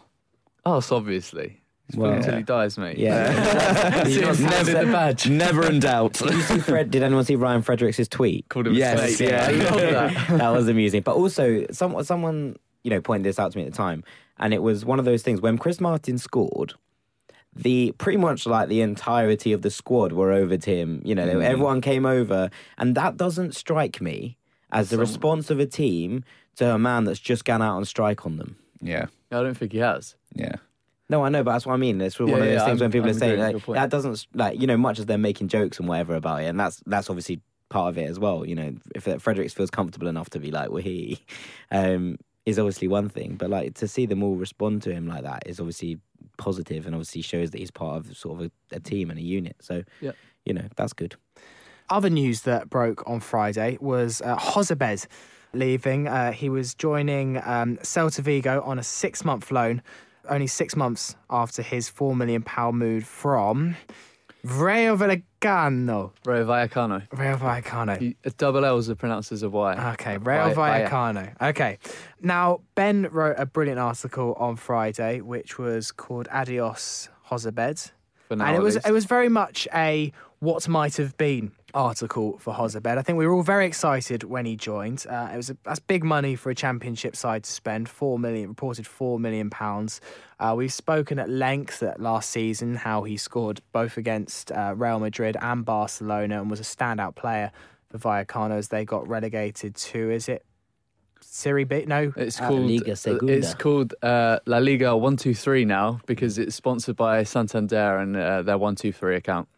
[0.64, 1.62] Oh, Us, obviously.
[1.88, 2.98] He's Well- until he dies, mate.
[2.98, 4.02] Yeah.
[4.04, 5.28] See, He's never the badge.
[5.28, 6.14] Never in doubt.
[6.14, 6.90] Did you see Fred?
[6.90, 8.48] Did anyone see Ryan Fredericks' tweet?
[8.48, 9.30] Called him Yes, snake.
[9.30, 9.46] yeah.
[9.46, 10.28] I that.
[10.38, 11.02] that was amusing.
[11.02, 14.02] But also, some, someone you know pointed this out to me at the time,
[14.38, 16.74] and it was one of those things when Chris Martin scored.
[17.54, 21.00] The pretty much like the entirety of the squad were over to him.
[21.04, 21.42] You know, they- mm.
[21.44, 24.36] everyone came over, and that doesn't strike me
[24.72, 26.24] as the response of a team
[26.56, 28.56] to a man that's just gone out on strike on them.
[28.82, 30.16] yeah, I don't think he has.
[30.34, 30.56] yeah.
[31.08, 32.00] No, I know, but that's what I mean.
[32.00, 34.26] It's one of those yeah, things I'm- when people I'm are saying like, that doesn't
[34.34, 37.08] like you know much as they're making jokes and whatever about it, and that's that's
[37.08, 38.44] obviously part of it as well.
[38.46, 41.20] You know, if Fredericks feels comfortable enough to be like, well, he
[41.70, 45.22] um, is obviously one thing, but like to see them all respond to him like
[45.22, 45.98] that is obviously
[46.38, 49.22] positive, and obviously shows that he's part of sort of a, a team and a
[49.22, 49.56] unit.
[49.60, 50.12] So, Yeah.
[50.44, 51.14] you know, that's good.
[51.88, 55.06] Other news that broke on Friday was uh, Jozabed
[55.52, 56.08] leaving.
[56.08, 59.82] Uh, he was joining um, Celta Vigo on a six month loan,
[60.28, 62.44] only six months after his £4 million
[62.76, 63.76] move from
[64.44, 66.12] Rayo Vallecano.
[66.24, 67.02] Rayo Vallecano.
[67.12, 68.00] Rayo Vallecano.
[68.00, 69.92] You- A double L's are pronounced as a Y.
[69.94, 71.34] Okay, Rayo Vallecano.
[71.42, 71.78] Okay.
[72.20, 77.90] Now, Ben wrote a brilliant article on Friday, which was called Adios Jozabed.
[78.30, 82.98] And it was it was very much a what might have been article for Jozabed.
[82.98, 85.06] I think we were all very excited when he joined.
[85.08, 87.88] Uh, it was a, that's big money for a championship side to spend.
[87.88, 90.00] Four million reported four million pounds.
[90.40, 94.98] Uh, we've spoken at length at last season how he scored both against uh, Real
[94.98, 97.52] Madrid and Barcelona and was a standout player
[97.90, 100.44] for Vallecano as they got relegated to is it
[101.20, 101.84] Serie B?
[101.86, 103.32] No, It's uh, called Liga Segunda.
[103.34, 108.16] It's called uh, La Liga One Two Three now because it's sponsored by Santander and
[108.16, 109.48] uh, their One Two Three account.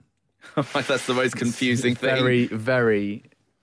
[0.55, 2.16] That's the most confusing thing.
[2.16, 3.22] Very, very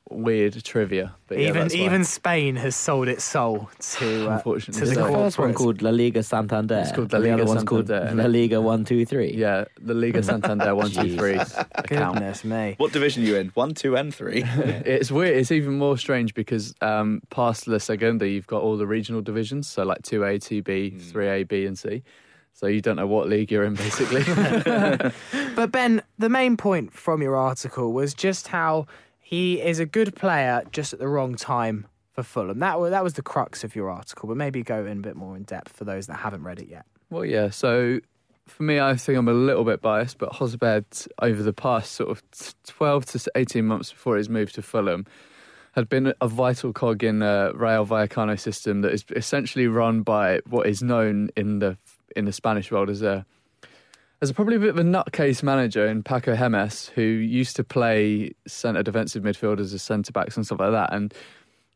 [0.10, 1.16] weird trivia.
[1.28, 1.76] But yeah, even why.
[1.76, 5.08] even Spain has sold its soul to uh, Unfortunately to the so.
[5.08, 6.80] the first one called La Liga Santander.
[6.80, 9.34] It's called La and the Liga other one's called La Liga One Two Three.
[9.34, 12.16] yeah, the Liga Santander One Two Three account.
[12.16, 12.76] Goodness me.
[12.78, 13.50] What division are you in?
[13.50, 14.44] One, two, and three.
[14.46, 15.38] It's weird.
[15.38, 19.68] It's even more strange because um, past La Segunda, you've got all the regional divisions,
[19.68, 22.04] so like two A, two B, three A, B, and C.
[22.56, 24.24] So you don't know what league you're in, basically.
[25.56, 28.88] But Ben, the main point from your article was just how
[29.20, 32.60] he is a good player just at the wrong time for Fulham.
[32.60, 35.16] That was, that was the crux of your article, but maybe go in a bit
[35.16, 36.86] more in depth for those that haven't read it yet.
[37.10, 37.50] Well, yeah.
[37.50, 38.00] So
[38.48, 42.10] for me, I think I'm a little bit biased, but Jozabed over the past sort
[42.10, 42.24] of
[42.66, 45.06] 12 to 18 months before his move to Fulham
[45.74, 50.40] had been a vital cog in a Real Vallecano system that is essentially run by
[50.48, 51.78] what is known in the
[52.16, 53.26] in the Spanish world as a
[54.22, 57.64] as a probably a bit of a nutcase manager in Paco Jémez, who used to
[57.64, 61.14] play centre defensive midfielders as centre backs and stuff like that, and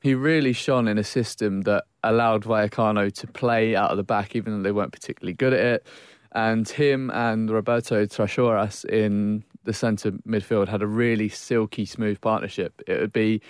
[0.02, 4.36] he really shone in a system that allowed Vallecano to play out of the back,
[4.36, 5.88] even though they weren't particularly good at it.
[6.32, 12.82] And him and Roberto Trashorras in the centre midfield had a really silky, smooth partnership.
[12.88, 13.42] It would be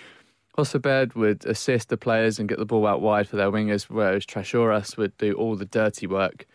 [0.57, 4.25] Jozabed would assist the players and get the ball out wide for their wingers, whereas
[4.25, 6.45] Trashoras would do all the dirty work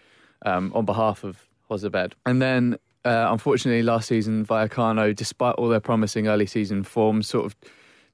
[0.45, 2.13] um, on behalf of Jozabed.
[2.27, 7.47] And then, uh, unfortunately, last season, Vallecano, despite all their promising early season form, sort
[7.47, 7.57] of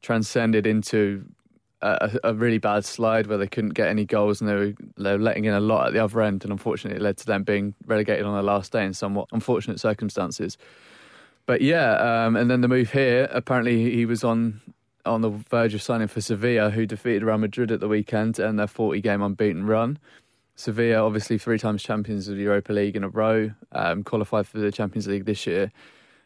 [0.03, 1.25] transcended into
[1.83, 5.13] a, a really bad slide where they couldn't get any goals and they were, they
[5.13, 6.45] were letting in a lot at the other end.
[6.45, 9.81] And unfortunately, it led to them being relegated on their last day in somewhat unfortunate
[9.81, 10.59] circumstances.
[11.47, 13.29] But yeah, um, and then the move here.
[13.33, 14.61] Apparently, he was on
[15.07, 18.59] on the verge of signing for Sevilla, who defeated Real Madrid at the weekend and
[18.59, 19.99] their 40 game unbeaten run.
[20.61, 24.59] Sevilla, obviously three times champions of the Europa League in a row, um, qualified for
[24.59, 25.73] the Champions League this year.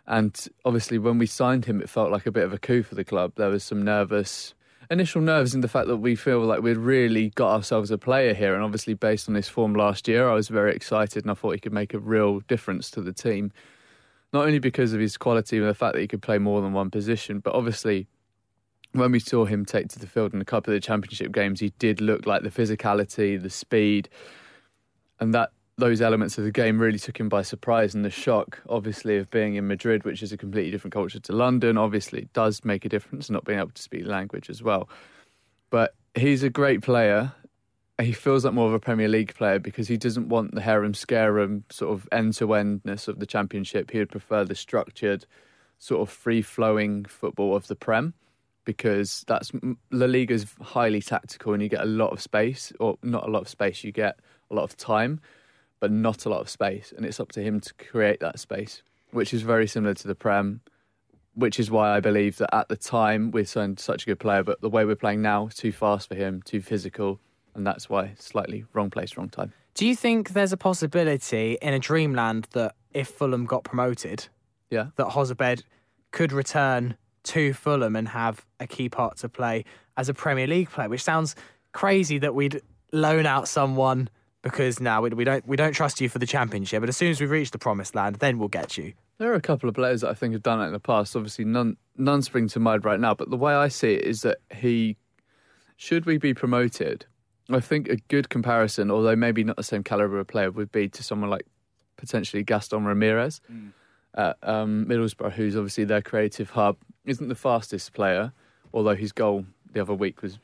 [0.07, 2.95] And obviously, when we signed him, it felt like a bit of a coup for
[2.95, 3.33] the club.
[3.37, 4.53] There was some nervous,
[4.91, 8.35] initial nerves in the fact that we feel like we'd really got ourselves a player
[8.35, 8.55] here.
[8.55, 11.53] And obviously, based on his form last year, I was very excited and I thought
[11.53, 13.53] he could make a real difference to the team.
[14.33, 16.73] Not only because of his quality and the fact that he could play more than
[16.73, 18.09] one position, but obviously,
[18.95, 21.59] when we saw him take to the field in a couple of the championship games,
[21.59, 24.09] he did look like the physicality, the speed,
[25.19, 27.97] and that those elements of the game really took him by surprise.
[27.97, 31.33] And the shock, obviously, of being in Madrid, which is a completely different culture to
[31.33, 33.29] London, obviously does make a difference.
[33.29, 34.89] Not being able to speak language as well,
[35.71, 37.33] but he's a great player.
[38.01, 40.95] He feels like more of a Premier League player because he doesn't want the harem
[40.95, 43.91] scarum sort of end to endness of the Championship.
[43.91, 45.27] He would prefer the structured,
[45.79, 48.15] sort of free flowing football of the Prem
[48.65, 49.53] because that's
[49.91, 53.43] La Liga's highly tactical and you get a lot of space, or not a lot
[53.43, 54.19] of space, you get
[54.51, 55.21] a lot of time,
[55.81, 56.93] but not a lot of space.
[56.97, 60.15] And it's up to him to create that space, which is very similar to the
[60.15, 60.61] Prem,
[61.35, 64.43] which is why I believe that at the time we signed such a good player,
[64.43, 67.21] but the way we're playing now, too fast for him, too physical,
[67.55, 69.53] and that's why slightly wrong place, wrong time.
[69.75, 74.29] Do you think there's a possibility in a dreamland that if Fulham got promoted,
[74.71, 74.87] Yeah.
[74.97, 75.65] that Jozabed
[76.13, 79.65] could return to Fulham and have a key part to play
[79.97, 80.89] as a Premier League player?
[80.89, 81.35] Which sounds
[81.73, 82.61] crazy that we'd
[82.93, 84.09] loan out someone
[84.43, 87.11] because now we, we don't we don't trust you for the Championship, but as soon
[87.11, 88.93] as we reach the promised land, then we'll get you.
[89.19, 91.17] There are a couple of players that I think have done it in the past.
[91.17, 93.15] Obviously, none none spring to mind right now.
[93.15, 94.97] But the way I see it is that he,
[95.77, 97.07] should we be promoted,
[97.51, 100.89] I think a good comparison, although maybe not the same caliber of player, would be
[100.89, 101.47] to someone like
[101.97, 103.41] potentially Gaston Ramirez
[104.15, 106.77] at um, Middlesbrough, who's obviously their creative hub.
[107.05, 108.33] Isn't the fastest player,
[108.73, 110.39] although his goal the other week was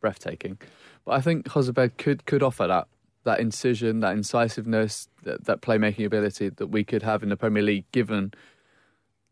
[0.00, 0.58] breathtaking.
[1.04, 2.88] But I think Jozabed could could offer that
[3.24, 7.62] that incision, that incisiveness, that, that playmaking ability that we could have in the Premier
[7.62, 8.32] League, given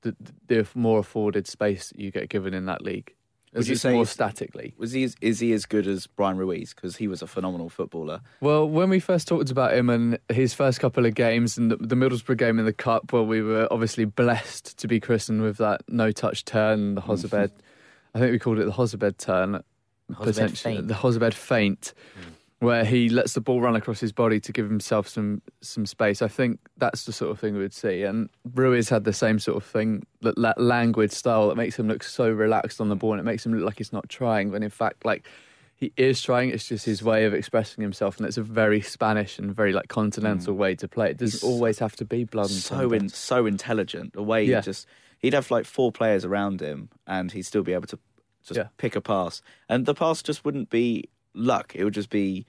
[0.02, 0.14] the,
[0.46, 3.14] the more afforded space you get given in that league.
[3.52, 4.74] As you say more statically.
[4.78, 5.08] Was he?
[5.20, 6.72] Is he as good as Bryan Ruiz?
[6.72, 8.20] Because he was a phenomenal footballer.
[8.40, 11.76] Well, when we first talked about him and his first couple of games and the,
[11.76, 15.56] the Middlesbrough game in the cup, where we were obviously blessed to be christened with
[15.56, 17.50] that no-touch turn, the Jozabed.
[18.14, 19.62] I think we called it the Jozabed turn,
[20.10, 20.88] Jozabed potentially feint.
[20.88, 22.30] the Jozabed feint, hmm.
[22.60, 26.22] Where he lets the ball run across his body to give himself some some space.
[26.22, 28.02] I think that's the sort of thing we would see.
[28.04, 31.88] And Ruiz had the same sort of thing, that, that languid style that makes him
[31.88, 34.50] look so relaxed on the ball, and it makes him look like he's not trying,
[34.52, 35.26] when in fact, like
[35.74, 36.50] he is trying.
[36.50, 39.88] It's just his way of expressing himself, and it's a very Spanish and very like
[39.88, 41.10] continental way to play.
[41.10, 41.42] It doesn't Mm.
[41.42, 42.50] He's always have to be blood.
[42.50, 44.12] So in, so intelligent.
[44.12, 44.56] The way Yeah.
[44.60, 44.86] he just
[45.18, 47.98] he'd have like four players around him, and he'd still be able to
[48.42, 48.68] just Yeah.
[48.76, 51.72] pick a pass, and the pass just wouldn't be luck.
[51.74, 52.46] It would just be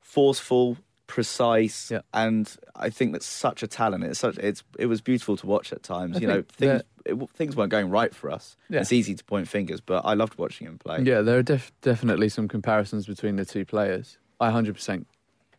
[0.00, 0.76] forceful,
[1.06, 2.00] precise, Yeah.
[2.14, 4.04] and I think that's such a talent.
[4.04, 6.16] It's such it's it was beautiful to watch at times.
[6.16, 8.56] I you know, things it, things weren't going right for us.
[8.68, 8.80] Yeah.
[8.80, 11.00] It's easy to point fingers, but I loved watching him play.
[11.02, 14.18] Yeah, there are def- definitely some comparisons between the two players.
[14.40, 15.04] I 100%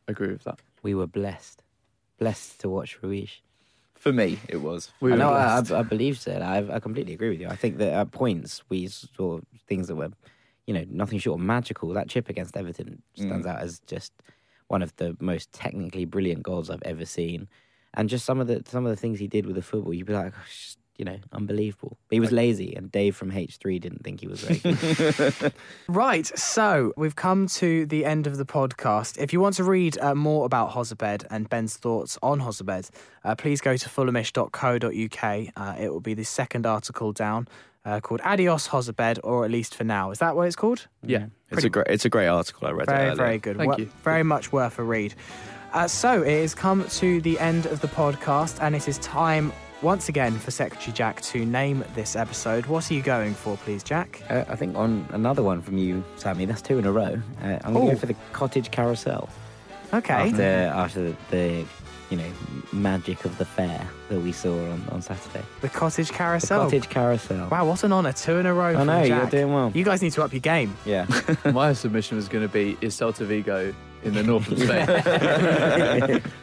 [0.07, 0.59] agree with that.
[0.83, 1.63] We were blessed,
[2.17, 3.29] blessed to watch Ruiz.
[3.95, 4.91] For me, it was.
[4.99, 5.59] We I know, I.
[5.59, 6.31] I, I believe so.
[6.31, 7.47] I, I completely agree with you.
[7.47, 10.09] I think that at points we saw things that were,
[10.67, 11.89] you know, nothing short of magical.
[11.89, 14.13] That chip against Everton stands out as just
[14.67, 17.47] one of the most technically brilliant goals I've ever seen,
[17.93, 20.07] and just some of the some of the things he did with the football, you'd
[20.07, 21.97] be like, "Oh, just, you know, unbelievable.
[22.07, 25.51] But he was lazy, and Dave from H three didn't think he was very.
[25.87, 29.17] Right, so we've come to the end of the podcast.
[29.17, 32.91] If you want to read uh, more about Jozabed and Ben's thoughts on Jozabed,
[33.23, 35.47] uh, please go to fulhamish.co.uk.
[35.55, 37.47] Uh, it will be the second article down
[37.85, 40.11] uh, called Adios Jozabed, or at least for now.
[40.11, 40.87] Is that what it's called?
[41.03, 41.25] yeah.
[41.51, 42.67] It's a great it's a great article.
[42.67, 43.15] I read it Very, earlier.
[43.15, 43.57] very good.
[43.57, 43.89] Thank Wo- you.
[44.03, 45.13] Very much worth a read.
[45.73, 49.51] Uh, so it has come to the end of the podcast, and it is time
[49.81, 52.65] once again for Secretary Jack to name this episode.
[52.67, 54.21] What are you going for, please, Jack?
[54.29, 56.45] uh, I think on another one from you, Sammy.
[56.45, 57.21] That's two in a row.
[57.43, 59.27] Uh, I'm going to go for the cottage carousel.
[59.93, 60.13] Okay.
[60.13, 61.65] After after the
[62.11, 62.31] you know
[62.73, 65.43] magic of the fair that we saw on, on Saturday.
[65.61, 66.65] The cottage The carousel.
[66.65, 67.47] cottage carousel.
[67.49, 68.13] Wow, what an honour.
[68.13, 68.69] Two in a row.
[68.69, 69.71] I from know, you're doing well.
[69.73, 70.75] You guys need to up your game.
[70.85, 71.07] Yeah.
[71.51, 76.21] My submission was going to be is Celta Vigo in the north of Spain.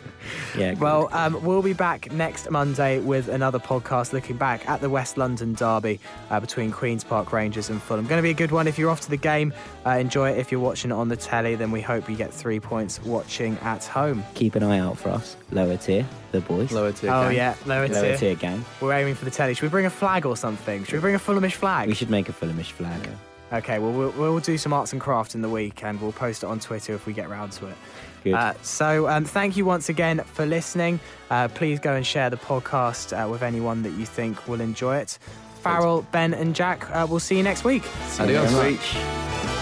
[0.57, 0.75] yeah.
[0.75, 5.16] Well, um, we'll be back next Monday with another podcast looking back at the West
[5.16, 6.01] London derby
[6.31, 8.07] uh, between Queen's Park Rangers and Fulham.
[8.07, 8.66] Going to be a good one.
[8.66, 9.53] If you're off to the game,
[9.87, 10.39] uh, enjoy it.
[10.39, 13.57] If you're watching it on the telly, then we hope you get three points watching
[13.59, 14.25] at home.
[14.35, 15.37] keep an eye out for us.
[15.51, 16.73] Lower tier, the boys.
[16.73, 17.11] Lower tier.
[17.11, 17.37] Oh, gang.
[17.37, 18.16] yeah, lower Lower tier.
[18.16, 18.64] tier gang.
[18.81, 19.55] We're aiming for the telly.
[19.55, 20.85] Should we bring a flag or something?
[20.85, 21.89] Should we bring a Fulhamish flag?
[21.89, 23.09] We should make a Fulhamish flag.
[23.53, 26.42] Okay, well, well, we'll do some arts and crafts in the week and we'll post
[26.42, 27.76] it on Twitter if we get round to it.
[28.24, 28.34] Good.
[28.34, 31.01] Uh, so, um, thank you once again for listening.
[31.30, 34.96] Uh, please go and share the podcast uh, with anyone that you think will enjoy
[34.96, 35.18] it.
[35.62, 37.84] Farrell, Ben, and Jack, uh, we'll see you next week.
[38.07, 39.58] See you Adios.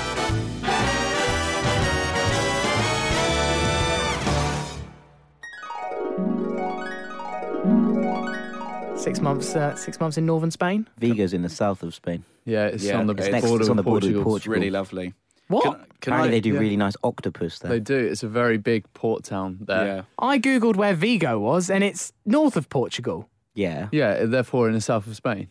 [9.07, 10.89] Six months, uh, six months in northern Spain.
[10.99, 12.25] Vigo's in the south of Spain.
[12.45, 14.37] Yeah, it's Yeah, on the it's next- border it's on of the border with Portugal.
[14.37, 15.15] It's really lovely.
[15.47, 15.63] What?
[15.63, 16.31] Can, can Apparently, I?
[16.33, 16.59] they do yeah.
[16.59, 17.71] really nice octopus there.
[17.71, 17.95] They do.
[17.97, 19.87] It's a very big port town there.
[19.87, 20.03] yeah.
[20.19, 23.29] I googled where Vigo was, and it's north of Portugal.
[23.55, 23.89] Yeah.
[23.93, 25.51] Yeah, therefore in the south of Spain.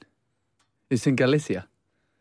[0.90, 1.66] It's in Galicia.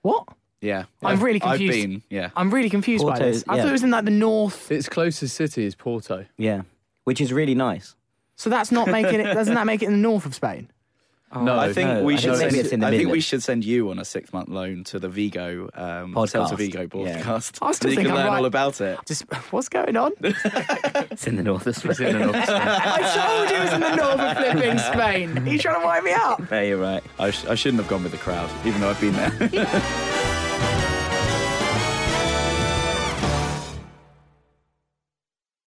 [0.02, 0.28] What?
[0.60, 0.84] Yeah.
[1.02, 1.62] I'm really confused.
[1.62, 2.08] I've confused.
[2.10, 2.16] been.
[2.16, 2.30] Yeah.
[2.36, 3.42] I'm really confused by Porto, this.
[3.48, 3.62] I yeah.
[3.62, 4.70] thought it was in like the north.
[4.70, 6.26] Its closest city is Porto.
[6.38, 6.62] Yeah.
[7.02, 7.96] Which is really nice.
[8.36, 9.34] So that's not making it.
[9.34, 10.68] Doesn't that make it in the north of Spain?
[11.42, 12.36] No, I think no, we I should.
[12.36, 14.48] think send, it's in the I think we should send you on a six month
[14.48, 16.48] loan to the Vigo um, Podcast.
[16.50, 17.22] Celta Vigo Yeah.
[17.22, 17.58] podcast.
[17.62, 18.38] I still you think can I'm learn right.
[18.38, 18.98] all about it.
[19.06, 19.22] Just
[19.52, 20.12] what's going on?
[21.10, 21.90] It's in the north of Spain.
[21.92, 22.60] It's in the north of Spain.
[22.64, 25.38] I told you it was in the north of flipping Spain.
[25.38, 26.50] Are you trying to wind me up?
[26.50, 27.02] Yeah, you're right.
[27.18, 30.10] I, sh- I shouldn't have gone with the crowd, even though I've been there.